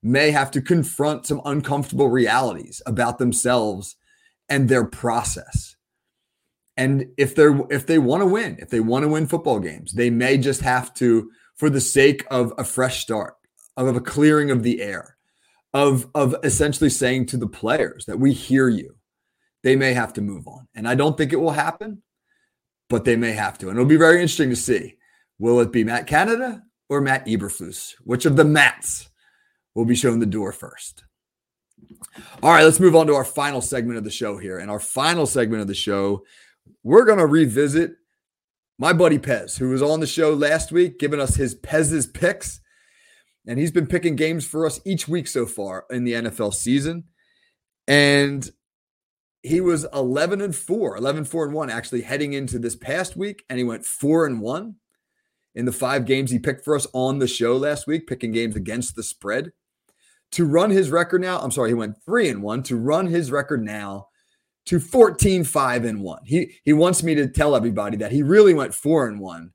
may 0.00 0.30
have 0.30 0.50
to 0.52 0.62
confront 0.62 1.26
some 1.26 1.42
uncomfortable 1.44 2.08
realities 2.08 2.80
about 2.86 3.18
themselves 3.18 3.96
and 4.48 4.68
their 4.68 4.84
process. 4.84 5.76
And 6.76 7.06
if 7.18 7.34
they're 7.34 7.60
if 7.68 7.86
they 7.86 7.98
want 7.98 8.22
to 8.22 8.26
win, 8.26 8.56
if 8.60 8.70
they 8.70 8.80
want 8.80 9.02
to 9.02 9.08
win 9.08 9.26
football 9.26 9.58
games, 9.58 9.92
they 9.92 10.08
may 10.08 10.38
just 10.38 10.60
have 10.62 10.94
to, 10.94 11.30
for 11.56 11.68
the 11.68 11.80
sake 11.80 12.24
of 12.30 12.52
a 12.56 12.64
fresh 12.64 13.02
start, 13.02 13.34
of 13.76 13.94
a 13.94 14.00
clearing 14.00 14.50
of 14.50 14.62
the 14.62 14.80
air, 14.80 15.16
of 15.74 16.06
of 16.14 16.34
essentially 16.44 16.90
saying 16.90 17.26
to 17.26 17.36
the 17.36 17.48
players 17.48 18.06
that 18.06 18.20
we 18.20 18.32
hear 18.32 18.68
you, 18.68 18.94
they 19.64 19.74
may 19.76 19.92
have 19.92 20.12
to 20.14 20.22
move 20.22 20.46
on. 20.46 20.68
And 20.74 20.88
I 20.88 20.94
don't 20.94 21.18
think 21.18 21.32
it 21.32 21.40
will 21.40 21.50
happen, 21.50 22.02
but 22.92 23.06
they 23.06 23.16
may 23.16 23.32
have 23.32 23.56
to. 23.56 23.70
And 23.70 23.78
it'll 23.78 23.88
be 23.88 23.96
very 23.96 24.16
interesting 24.16 24.50
to 24.50 24.56
see. 24.56 24.96
Will 25.38 25.60
it 25.60 25.72
be 25.72 25.82
Matt 25.82 26.06
Canada 26.06 26.62
or 26.90 27.00
Matt 27.00 27.26
Eberflus? 27.26 27.94
Which 28.04 28.26
of 28.26 28.36
the 28.36 28.44
Matts 28.44 29.08
will 29.74 29.86
be 29.86 29.94
shown 29.94 30.18
the 30.18 30.26
door 30.26 30.52
first. 30.52 31.02
All 32.42 32.50
right, 32.50 32.62
let's 32.62 32.80
move 32.80 32.94
on 32.94 33.06
to 33.06 33.14
our 33.14 33.24
final 33.24 33.62
segment 33.62 33.96
of 33.96 34.04
the 34.04 34.10
show 34.10 34.36
here. 34.36 34.58
And 34.58 34.70
our 34.70 34.78
final 34.78 35.24
segment 35.24 35.62
of 35.62 35.68
the 35.68 35.74
show, 35.74 36.22
we're 36.82 37.06
going 37.06 37.18
to 37.18 37.26
revisit 37.26 37.92
my 38.78 38.92
buddy 38.92 39.18
Pez, 39.18 39.56
who 39.56 39.70
was 39.70 39.80
on 39.80 40.00
the 40.00 40.06
show 40.06 40.34
last 40.34 40.70
week, 40.70 40.98
giving 40.98 41.18
us 41.18 41.34
his 41.34 41.54
Pez's 41.54 42.06
picks. 42.06 42.60
And 43.46 43.58
he's 43.58 43.72
been 43.72 43.86
picking 43.86 44.16
games 44.16 44.46
for 44.46 44.66
us 44.66 44.80
each 44.84 45.08
week 45.08 45.28
so 45.28 45.46
far 45.46 45.86
in 45.88 46.04
the 46.04 46.12
NFL 46.12 46.52
season. 46.52 47.04
And 47.88 48.48
he 49.42 49.60
was 49.60 49.86
11 49.92 50.40
and 50.40 50.54
4, 50.54 50.96
11 50.96 51.24
4 51.24 51.44
and 51.46 51.54
1 51.54 51.70
actually 51.70 52.02
heading 52.02 52.32
into 52.32 52.58
this 52.58 52.76
past 52.76 53.16
week. 53.16 53.44
And 53.48 53.58
he 53.58 53.64
went 53.64 53.84
4 53.84 54.26
and 54.26 54.40
1 54.40 54.76
in 55.54 55.64
the 55.64 55.72
five 55.72 56.06
games 56.06 56.30
he 56.30 56.38
picked 56.38 56.64
for 56.64 56.74
us 56.74 56.86
on 56.92 57.18
the 57.18 57.26
show 57.26 57.56
last 57.56 57.86
week, 57.86 58.06
picking 58.06 58.32
games 58.32 58.56
against 58.56 58.96
the 58.96 59.02
spread 59.02 59.52
to 60.32 60.46
run 60.46 60.70
his 60.70 60.90
record 60.90 61.20
now. 61.20 61.38
I'm 61.38 61.50
sorry, 61.50 61.70
he 61.70 61.74
went 61.74 62.02
three 62.04 62.28
and 62.28 62.42
one 62.42 62.62
to 62.64 62.76
run 62.76 63.06
his 63.06 63.30
record 63.30 63.62
now 63.62 64.08
to 64.66 64.80
14 64.80 65.44
5 65.44 65.84
and 65.84 66.00
1. 66.02 66.20
He 66.24 66.54
he 66.64 66.72
wants 66.72 67.02
me 67.02 67.14
to 67.14 67.28
tell 67.28 67.54
everybody 67.54 67.96
that 67.98 68.12
he 68.12 68.22
really 68.22 68.54
went 68.54 68.74
4 68.74 69.08
and 69.08 69.20
1 69.20 69.52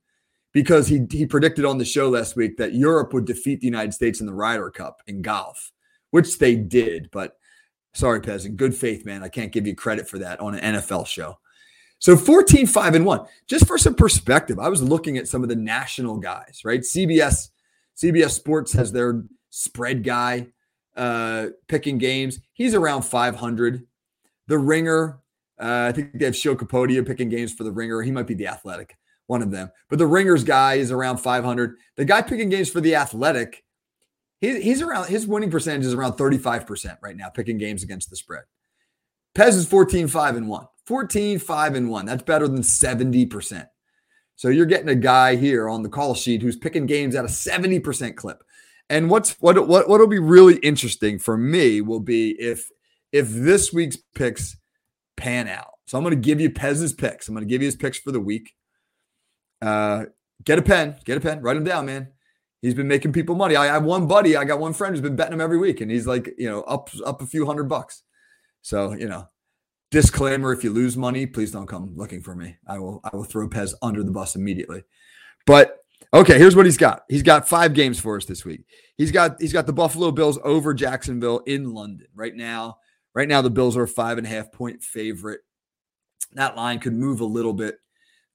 because 0.53 0.87
he 0.87 1.05
he 1.09 1.25
predicted 1.25 1.65
on 1.65 1.77
the 1.77 1.85
show 1.85 2.09
last 2.09 2.35
week 2.35 2.57
that 2.57 2.73
Europe 2.73 3.13
would 3.13 3.25
defeat 3.25 3.59
the 3.59 3.67
United 3.67 3.93
States 3.93 4.19
in 4.19 4.27
the 4.27 4.33
Ryder 4.33 4.69
Cup 4.69 5.01
in 5.07 5.21
golf, 5.21 5.71
which 6.11 6.37
they 6.37 6.55
did, 6.55 7.09
but 7.11 7.36
sorry 7.97 8.21
Pez, 8.21 8.45
in 8.45 8.55
good 8.55 8.75
faith 8.75 9.05
man, 9.05 9.23
I 9.23 9.29
can't 9.29 9.51
give 9.51 9.67
you 9.67 9.75
credit 9.75 10.07
for 10.07 10.19
that 10.19 10.39
on 10.39 10.55
an 10.55 10.75
NFL 10.75 11.07
show. 11.07 11.37
So 11.99 12.15
14 12.15 12.67
5 12.67 12.95
and 12.95 13.05
1. 13.05 13.25
Just 13.47 13.67
for 13.67 13.77
some 13.77 13.95
perspective, 13.95 14.59
I 14.59 14.69
was 14.69 14.83
looking 14.83 15.17
at 15.17 15.27
some 15.27 15.43
of 15.43 15.49
the 15.49 15.55
national 15.55 16.17
guys, 16.17 16.61
right? 16.63 16.81
CBS 16.81 17.49
CBS 17.97 18.31
Sports 18.31 18.73
has 18.73 18.91
their 18.91 19.23
spread 19.49 20.03
guy 20.03 20.47
uh, 20.95 21.47
picking 21.67 21.97
games. 21.97 22.39
He's 22.53 22.75
around 22.75 23.03
500. 23.03 23.85
The 24.47 24.57
Ringer, 24.57 25.19
uh, 25.59 25.87
I 25.89 25.91
think 25.91 26.17
they 26.17 26.25
have 26.25 26.35
Sheil 26.35 26.55
Kapadia 26.55 27.05
picking 27.05 27.29
games 27.29 27.53
for 27.53 27.63
the 27.63 27.71
Ringer. 27.71 28.01
He 28.01 28.11
might 28.11 28.27
be 28.27 28.35
the 28.35 28.47
Athletic, 28.47 28.95
one 29.25 29.41
of 29.41 29.51
them. 29.51 29.71
But 29.89 29.99
the 29.99 30.07
Ringer's 30.07 30.43
guy 30.43 30.75
is 30.75 30.91
around 30.91 31.17
500. 31.17 31.75
The 31.95 32.05
guy 32.05 32.21
picking 32.21 32.49
games 32.49 32.69
for 32.69 32.79
the 32.79 32.95
Athletic, 32.95 33.63
he, 34.39 34.61
he's 34.61 34.81
around 34.81 35.07
his 35.07 35.27
winning 35.27 35.51
percentage 35.51 35.85
is 35.85 35.93
around 35.93 36.13
35% 36.13 36.97
right 37.01 37.15
now, 37.15 37.29
picking 37.29 37.57
games 37.57 37.83
against 37.83 38.09
the 38.09 38.15
spread. 38.15 38.43
Pez 39.35 39.49
is 39.49 39.67
14 39.67 40.07
5 40.07 40.35
and 40.35 40.47
1. 40.47 40.67
14 40.85 41.39
5 41.39 41.75
and 41.75 41.89
1. 41.89 42.05
That's 42.05 42.23
better 42.23 42.47
than 42.47 42.61
70%. 42.61 43.67
So 44.35 44.49
you're 44.49 44.65
getting 44.65 44.89
a 44.89 44.95
guy 44.95 45.35
here 45.35 45.67
on 45.67 45.81
the 45.81 45.89
call 45.89 46.13
sheet 46.13 46.41
who's 46.41 46.55
picking 46.55 46.85
games 46.85 47.15
at 47.15 47.25
a 47.25 47.27
70% 47.27 48.15
clip. 48.15 48.43
And 48.89 49.09
what's 49.09 49.33
what 49.41 49.67
what 49.67 49.89
what'll 49.89 50.07
be 50.07 50.19
really 50.19 50.57
interesting 50.57 51.19
for 51.19 51.37
me 51.37 51.81
will 51.81 51.99
be 51.99 52.31
if 52.39 52.69
if 53.11 53.29
this 53.29 53.73
week's 53.73 53.97
picks 54.15 54.55
pan 55.17 55.47
out. 55.47 55.71
So 55.87 55.97
I'm 55.97 56.03
going 56.03 56.15
to 56.15 56.21
give 56.21 56.39
you 56.39 56.49
Pez's 56.49 56.93
picks. 56.93 57.27
I'm 57.27 57.35
going 57.35 57.45
to 57.45 57.49
give 57.49 57.61
you 57.61 57.67
his 57.67 57.75
picks 57.75 57.97
for 57.97 58.11
the 58.11 58.19
week. 58.19 58.53
Uh, 59.61 60.05
get 60.43 60.59
a 60.59 60.61
pen, 60.61 60.95
get 61.03 61.17
a 61.17 61.21
pen, 61.21 61.41
write 61.41 61.55
them 61.55 61.63
down, 61.63 61.85
man. 61.85 62.09
He's 62.61 62.73
been 62.73 62.87
making 62.87 63.13
people 63.13 63.35
money. 63.35 63.55
I 63.55 63.67
have 63.67 63.83
one 63.83 64.07
buddy, 64.07 64.35
I 64.35 64.43
got 64.43 64.59
one 64.59 64.73
friend 64.73 64.93
who's 64.93 65.01
been 65.01 65.15
betting 65.15 65.33
him 65.33 65.41
every 65.41 65.57
week, 65.57 65.81
and 65.81 65.91
he's 65.91 66.07
like, 66.07 66.33
you 66.37 66.49
know, 66.49 66.61
up 66.61 66.89
up 67.05 67.21
a 67.21 67.27
few 67.27 67.45
hundred 67.45 67.65
bucks. 67.65 68.03
So 68.61 68.93
you 68.93 69.07
know, 69.07 69.27
disclaimer: 69.91 70.53
if 70.53 70.63
you 70.63 70.71
lose 70.71 70.97
money, 70.97 71.25
please 71.25 71.51
don't 71.51 71.67
come 71.67 71.93
looking 71.95 72.21
for 72.21 72.35
me. 72.35 72.57
I 72.67 72.79
will 72.79 73.01
I 73.03 73.15
will 73.15 73.23
throw 73.23 73.47
Pez 73.47 73.73
under 73.81 74.03
the 74.03 74.11
bus 74.11 74.35
immediately. 74.35 74.83
But 75.45 75.83
Okay, 76.13 76.37
here's 76.37 76.55
what 76.55 76.65
he's 76.65 76.77
got. 76.77 77.03
He's 77.09 77.23
got 77.23 77.49
five 77.49 77.73
games 77.73 77.99
for 77.99 78.15
us 78.15 78.25
this 78.25 78.45
week. 78.45 78.61
He's 78.97 79.11
got 79.11 79.41
he's 79.41 79.53
got 79.53 79.67
the 79.67 79.73
Buffalo 79.73 80.11
Bills 80.11 80.39
over 80.43 80.73
Jacksonville 80.73 81.39
in 81.39 81.73
London 81.73 82.07
right 82.15 82.35
now. 82.35 82.77
Right 83.13 83.27
now, 83.27 83.41
the 83.41 83.49
Bills 83.49 83.75
are 83.75 83.83
a 83.83 83.87
five 83.87 84.17
and 84.17 84.25
a 84.25 84.29
half 84.29 84.51
point 84.51 84.83
favorite. 84.83 85.41
That 86.33 86.55
line 86.55 86.79
could 86.79 86.93
move 86.93 87.19
a 87.19 87.25
little 87.25 87.53
bit. 87.53 87.79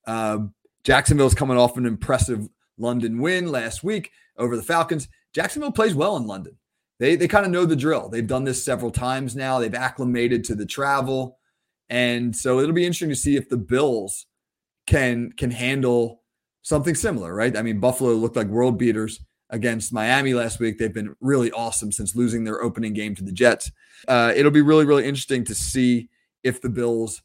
Um, 0.07 0.55
Jacksonville's 0.85 1.35
coming 1.35 1.57
off 1.57 1.77
an 1.77 1.87
impressive 1.87 2.49
London 2.83 3.19
win 3.21 3.51
last 3.51 3.83
week 3.83 4.11
over 4.37 4.57
the 4.57 4.63
Falcons. 4.63 5.09
Jacksonville 5.35 5.73
plays 5.73 5.95
well 5.95 6.17
in 6.17 6.27
London. 6.27 6.59
They 6.99 7.17
they 7.17 7.29
kind 7.29 7.47
of 7.47 7.53
know 7.53 7.65
the 7.65 7.77
drill. 7.77 8.09
They've 8.09 8.27
done 8.27 8.45
this 8.45 8.63
several 8.63 8.91
times 8.91 9.35
now. 9.35 9.59
They've 9.59 9.75
acclimated 9.75 10.45
to 10.45 10.55
the 10.55 10.67
travel, 10.67 11.39
and 11.89 12.37
so 12.37 12.61
it'll 12.61 12.75
be 12.75 12.85
interesting 12.85 13.09
to 13.09 13.17
see 13.17 13.37
if 13.37 13.49
the 13.49 13.57
Bills 13.57 14.27
can 14.87 15.33
can 15.33 15.51
handle 15.51 16.23
something 16.63 16.95
similar, 16.95 17.35
right? 17.35 17.57
I 17.57 17.63
mean, 17.63 17.81
Buffalo 17.81 18.13
looked 18.13 18.37
like 18.37 18.47
world 18.47 18.79
beaters 18.79 19.21
against 19.51 19.93
Miami 19.93 20.35
last 20.35 20.61
week. 20.61 20.79
They've 20.79 20.93
been 20.93 21.15
really 21.21 21.51
awesome 21.53 21.93
since 21.93 22.17
losing 22.17 22.45
their 22.45 22.63
opening 22.63 22.95
game 22.95 23.15
to 23.17 23.25
the 23.25 23.33
Jets. 23.33 23.71
Uh, 24.09 24.33
it'll 24.35 24.51
be 24.51 24.63
really, 24.63 24.85
really 24.85 25.05
interesting 25.05 25.45
to 25.45 25.55
see 25.55 26.09
if 26.43 26.61
the 26.61 26.71
Bills 26.71 27.23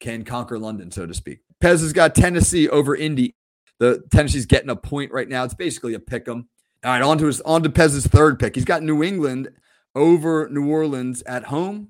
can 0.00 0.24
conquer 0.24 0.58
London, 0.58 0.90
so 0.90 1.06
to 1.06 1.14
speak. 1.14 1.40
Pez 1.62 1.80
has 1.80 1.92
got 1.92 2.14
Tennessee 2.14 2.68
over 2.68 2.94
Indy. 2.94 3.34
The 3.78 4.02
Tennessee's 4.12 4.46
getting 4.46 4.70
a 4.70 4.76
point 4.76 5.12
right 5.12 5.28
now. 5.28 5.44
It's 5.44 5.54
basically 5.54 5.94
a 5.94 6.00
pick 6.00 6.28
'em. 6.28 6.48
All 6.84 6.90
right, 6.90 7.02
on 7.02 7.18
to 7.18 7.26
his 7.26 7.40
on 7.42 7.62
to 7.62 7.70
Pez's 7.70 8.06
third 8.06 8.38
pick. 8.38 8.54
He's 8.54 8.64
got 8.64 8.82
New 8.82 9.02
England 9.02 9.48
over 9.94 10.48
New 10.50 10.68
Orleans 10.70 11.22
at 11.22 11.44
home. 11.44 11.88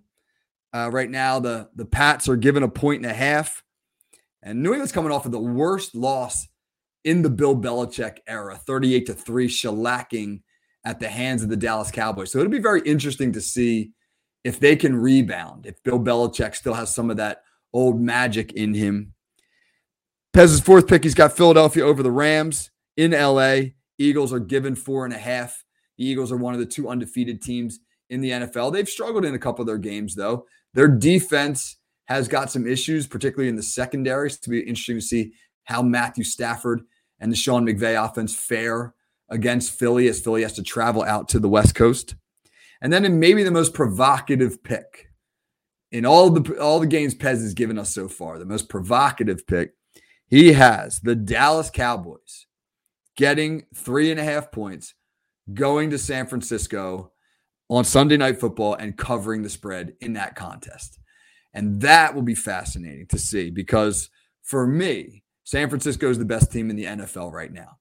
Uh, 0.72 0.90
right 0.92 1.10
now, 1.10 1.40
the 1.40 1.68
the 1.74 1.84
Pats 1.84 2.28
are 2.28 2.36
given 2.36 2.62
a 2.62 2.68
point 2.68 3.02
and 3.02 3.10
a 3.10 3.14
half, 3.14 3.62
and 4.42 4.62
New 4.62 4.70
England's 4.70 4.92
coming 4.92 5.12
off 5.12 5.26
of 5.26 5.32
the 5.32 5.38
worst 5.38 5.94
loss 5.94 6.48
in 7.04 7.22
the 7.22 7.30
Bill 7.30 7.54
Belichick 7.54 8.18
era, 8.26 8.56
38 8.56 9.06
to 9.06 9.14
3 9.14 9.46
shellacking 9.46 10.40
at 10.84 11.00
the 11.00 11.08
hands 11.08 11.42
of 11.42 11.48
the 11.48 11.56
Dallas 11.56 11.90
Cowboys. 11.90 12.32
So 12.32 12.38
it'll 12.38 12.50
be 12.50 12.58
very 12.58 12.80
interesting 12.82 13.32
to 13.32 13.40
see 13.40 13.92
if 14.42 14.60
they 14.60 14.76
can 14.76 14.96
rebound, 14.96 15.66
if 15.66 15.82
Bill 15.82 15.98
Belichick 15.98 16.54
still 16.54 16.74
has 16.74 16.94
some 16.94 17.10
of 17.10 17.16
that 17.16 17.42
old 17.72 18.00
magic 18.00 18.52
in 18.52 18.74
him. 18.74 19.12
Pez's 20.34 20.60
fourth 20.60 20.88
pick, 20.88 21.04
he's 21.04 21.14
got 21.14 21.36
Philadelphia 21.36 21.84
over 21.84 22.02
the 22.02 22.10
Rams 22.10 22.70
in 22.96 23.12
LA. 23.12 23.58
Eagles 23.98 24.32
are 24.32 24.40
given 24.40 24.74
four 24.74 25.04
and 25.04 25.14
a 25.14 25.18
half. 25.18 25.64
The 25.96 26.04
Eagles 26.04 26.32
are 26.32 26.36
one 26.36 26.54
of 26.54 26.60
the 26.60 26.66
two 26.66 26.88
undefeated 26.88 27.40
teams 27.40 27.78
in 28.10 28.20
the 28.20 28.30
NFL. 28.30 28.72
They've 28.72 28.88
struggled 28.88 29.24
in 29.24 29.36
a 29.36 29.38
couple 29.38 29.62
of 29.62 29.68
their 29.68 29.78
games, 29.78 30.16
though. 30.16 30.46
Their 30.74 30.88
defense 30.88 31.76
has 32.06 32.26
got 32.26 32.50
some 32.50 32.66
issues, 32.66 33.06
particularly 33.06 33.48
in 33.48 33.54
the 33.54 33.62
secondary. 33.62 34.28
So 34.28 34.38
to 34.42 34.50
be 34.50 34.58
interesting 34.58 34.96
to 34.96 35.02
see 35.02 35.32
how 35.64 35.82
Matthew 35.82 36.24
Stafford 36.24 36.82
and 37.20 37.30
the 37.30 37.36
Sean 37.36 37.64
McVay 37.64 38.04
offense 38.04 38.34
fare 38.34 38.92
against 39.30 39.78
Philly 39.78 40.08
as 40.08 40.20
Philly 40.20 40.42
has 40.42 40.54
to 40.54 40.64
travel 40.64 41.04
out 41.04 41.28
to 41.28 41.38
the 41.38 41.48
West 41.48 41.76
Coast. 41.76 42.16
And 42.82 42.92
then 42.92 43.04
in 43.04 43.20
maybe 43.20 43.44
the 43.44 43.52
most 43.52 43.72
provocative 43.72 44.64
pick 44.64 45.10
in 45.92 46.04
all 46.04 46.28
the 46.28 46.58
all 46.58 46.80
the 46.80 46.88
games 46.88 47.14
Pez 47.14 47.40
has 47.40 47.54
given 47.54 47.78
us 47.78 47.94
so 47.94 48.08
far, 48.08 48.38
the 48.40 48.44
most 48.44 48.68
provocative 48.68 49.46
pick, 49.46 49.74
he 50.26 50.52
has 50.52 51.00
the 51.00 51.14
Dallas 51.14 51.70
Cowboys 51.70 52.46
getting 53.16 53.64
three 53.74 54.10
and 54.10 54.18
a 54.18 54.24
half 54.24 54.50
points, 54.50 54.94
going 55.52 55.90
to 55.90 55.98
San 55.98 56.26
Francisco 56.26 57.12
on 57.68 57.84
Sunday 57.84 58.16
Night 58.16 58.40
Football 58.40 58.74
and 58.74 58.96
covering 58.96 59.42
the 59.42 59.48
spread 59.48 59.94
in 60.00 60.14
that 60.14 60.36
contest. 60.36 60.98
And 61.52 61.80
that 61.82 62.14
will 62.14 62.22
be 62.22 62.34
fascinating 62.34 63.06
to 63.08 63.18
see 63.18 63.50
because 63.50 64.10
for 64.42 64.66
me, 64.66 65.22
San 65.44 65.68
Francisco 65.68 66.10
is 66.10 66.18
the 66.18 66.24
best 66.24 66.50
team 66.50 66.70
in 66.70 66.76
the 66.76 66.84
NFL 66.84 67.32
right 67.32 67.52
now. 67.52 67.78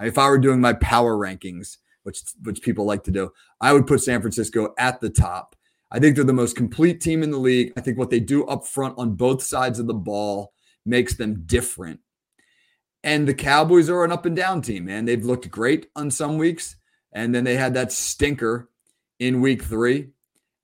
If 0.00 0.18
I 0.18 0.28
were 0.28 0.38
doing 0.38 0.60
my 0.60 0.72
power 0.74 1.16
rankings, 1.16 1.78
which 2.02 2.20
which 2.42 2.62
people 2.62 2.84
like 2.84 3.04
to 3.04 3.10
do, 3.10 3.30
I 3.60 3.72
would 3.72 3.86
put 3.86 4.02
San 4.02 4.20
Francisco 4.20 4.74
at 4.78 5.00
the 5.00 5.10
top. 5.10 5.56
I 5.90 6.00
think 6.00 6.16
they're 6.16 6.24
the 6.24 6.32
most 6.32 6.56
complete 6.56 7.00
team 7.00 7.22
in 7.22 7.30
the 7.30 7.38
league. 7.38 7.72
I 7.76 7.80
think 7.80 7.98
what 7.98 8.10
they 8.10 8.20
do 8.20 8.44
up 8.46 8.66
front 8.66 8.98
on 8.98 9.14
both 9.14 9.42
sides 9.42 9.78
of 9.78 9.86
the 9.86 9.94
ball 9.94 10.52
makes 10.84 11.14
them 11.14 11.42
different. 11.46 12.00
And 13.02 13.28
the 13.28 13.34
Cowboys 13.34 13.90
are 13.90 14.04
an 14.04 14.12
up 14.12 14.24
and 14.24 14.34
down 14.34 14.62
team, 14.62 14.86
man. 14.86 15.04
They've 15.04 15.24
looked 15.24 15.50
great 15.50 15.88
on 15.94 16.10
some 16.10 16.38
weeks, 16.38 16.76
and 17.12 17.34
then 17.34 17.44
they 17.44 17.56
had 17.56 17.74
that 17.74 17.92
stinker 17.92 18.70
in 19.18 19.40
week 19.40 19.62
three. 19.62 20.08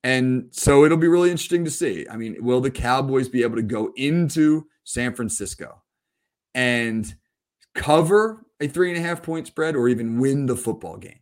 And 0.03 0.49
so 0.51 0.85
it'll 0.85 0.97
be 0.97 1.09
really 1.09 1.31
interesting 1.31 1.65
to 1.67 1.71
see. 1.71 2.07
I 2.11 2.17
mean, 2.17 2.37
will 2.43 2.61
the 2.61 2.71
Cowboys 2.71 3.29
be 3.29 3.43
able 3.43 3.57
to 3.57 3.63
go 3.63 3.93
into 3.97 4.67
San 4.85 5.15
Francisco 5.15 5.83
and 6.55 7.15
cover 7.75 8.47
a 8.61 8.69
three 8.69 8.89
and 8.89 8.99
a 8.99 9.07
half 9.07 9.23
point 9.23 9.47
spread 9.47 9.77
or 9.77 9.89
even 9.89 10.19
win 10.19 10.47
the 10.47 10.57
football 10.57 10.97
game? 10.97 11.21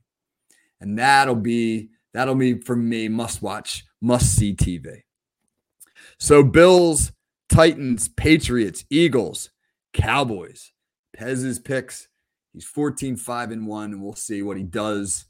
And 0.80 0.98
that'll 0.98 1.34
be 1.34 1.90
that'll 2.14 2.36
be 2.36 2.60
for 2.60 2.76
me 2.76 3.08
must 3.08 3.42
watch, 3.42 3.84
must 4.00 4.36
see 4.36 4.54
TV. 4.54 5.02
So 6.18 6.44
Bills, 6.44 7.10
Titans, 7.48 8.08
Patriots, 8.08 8.84
Eagles, 8.90 9.50
Cowboys. 9.92 10.72
Pez's 11.16 11.58
picks. 11.58 12.08
He's 12.52 12.64
14 12.64 13.16
5 13.16 13.50
and 13.50 13.66
1 13.66 13.92
and 13.92 14.02
we'll 14.02 14.14
see 14.14 14.42
what 14.42 14.56
he 14.56 14.62
does 14.62 15.26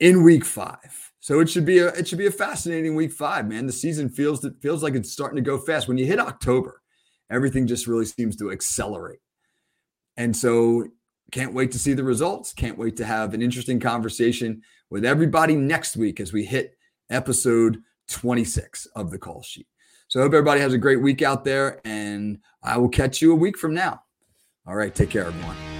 in 0.00 0.22
week 0.22 0.44
5. 0.44 1.12
So 1.24 1.40
it 1.40 1.48
should 1.48 1.64
be 1.64 1.78
a 1.78 1.86
it 1.86 2.06
should 2.06 2.18
be 2.18 2.26
a 2.26 2.30
fascinating 2.30 2.94
week 2.94 3.10
five, 3.10 3.48
man. 3.48 3.64
The 3.66 3.72
season 3.72 4.10
feels 4.10 4.44
it 4.44 4.52
feels 4.60 4.82
like 4.82 4.94
it's 4.94 5.10
starting 5.10 5.36
to 5.36 5.50
go 5.50 5.56
fast. 5.56 5.88
When 5.88 5.96
you 5.96 6.04
hit 6.04 6.18
October, 6.18 6.82
everything 7.30 7.66
just 7.66 7.86
really 7.86 8.04
seems 8.04 8.36
to 8.36 8.52
accelerate. 8.52 9.20
And 10.18 10.36
so 10.36 10.84
can't 11.32 11.54
wait 11.54 11.72
to 11.72 11.78
see 11.78 11.94
the 11.94 12.04
results. 12.04 12.52
Can't 12.52 12.76
wait 12.76 12.98
to 12.98 13.06
have 13.06 13.32
an 13.32 13.40
interesting 13.40 13.80
conversation 13.80 14.60
with 14.90 15.06
everybody 15.06 15.56
next 15.56 15.96
week 15.96 16.20
as 16.20 16.30
we 16.30 16.44
hit 16.44 16.76
episode 17.08 17.78
26 18.08 18.86
of 18.94 19.10
the 19.10 19.18
call 19.18 19.42
sheet. 19.42 19.66
So 20.14 20.20
I 20.20 20.22
hope 20.22 20.32
everybody 20.32 20.60
has 20.60 20.72
a 20.72 20.78
great 20.78 21.02
week 21.02 21.22
out 21.22 21.42
there, 21.42 21.80
and 21.84 22.38
I 22.62 22.78
will 22.78 22.88
catch 22.88 23.20
you 23.20 23.32
a 23.32 23.34
week 23.34 23.58
from 23.58 23.74
now. 23.74 24.04
All 24.64 24.76
right, 24.76 24.94
take 24.94 25.10
care, 25.10 25.26
everyone. 25.26 25.73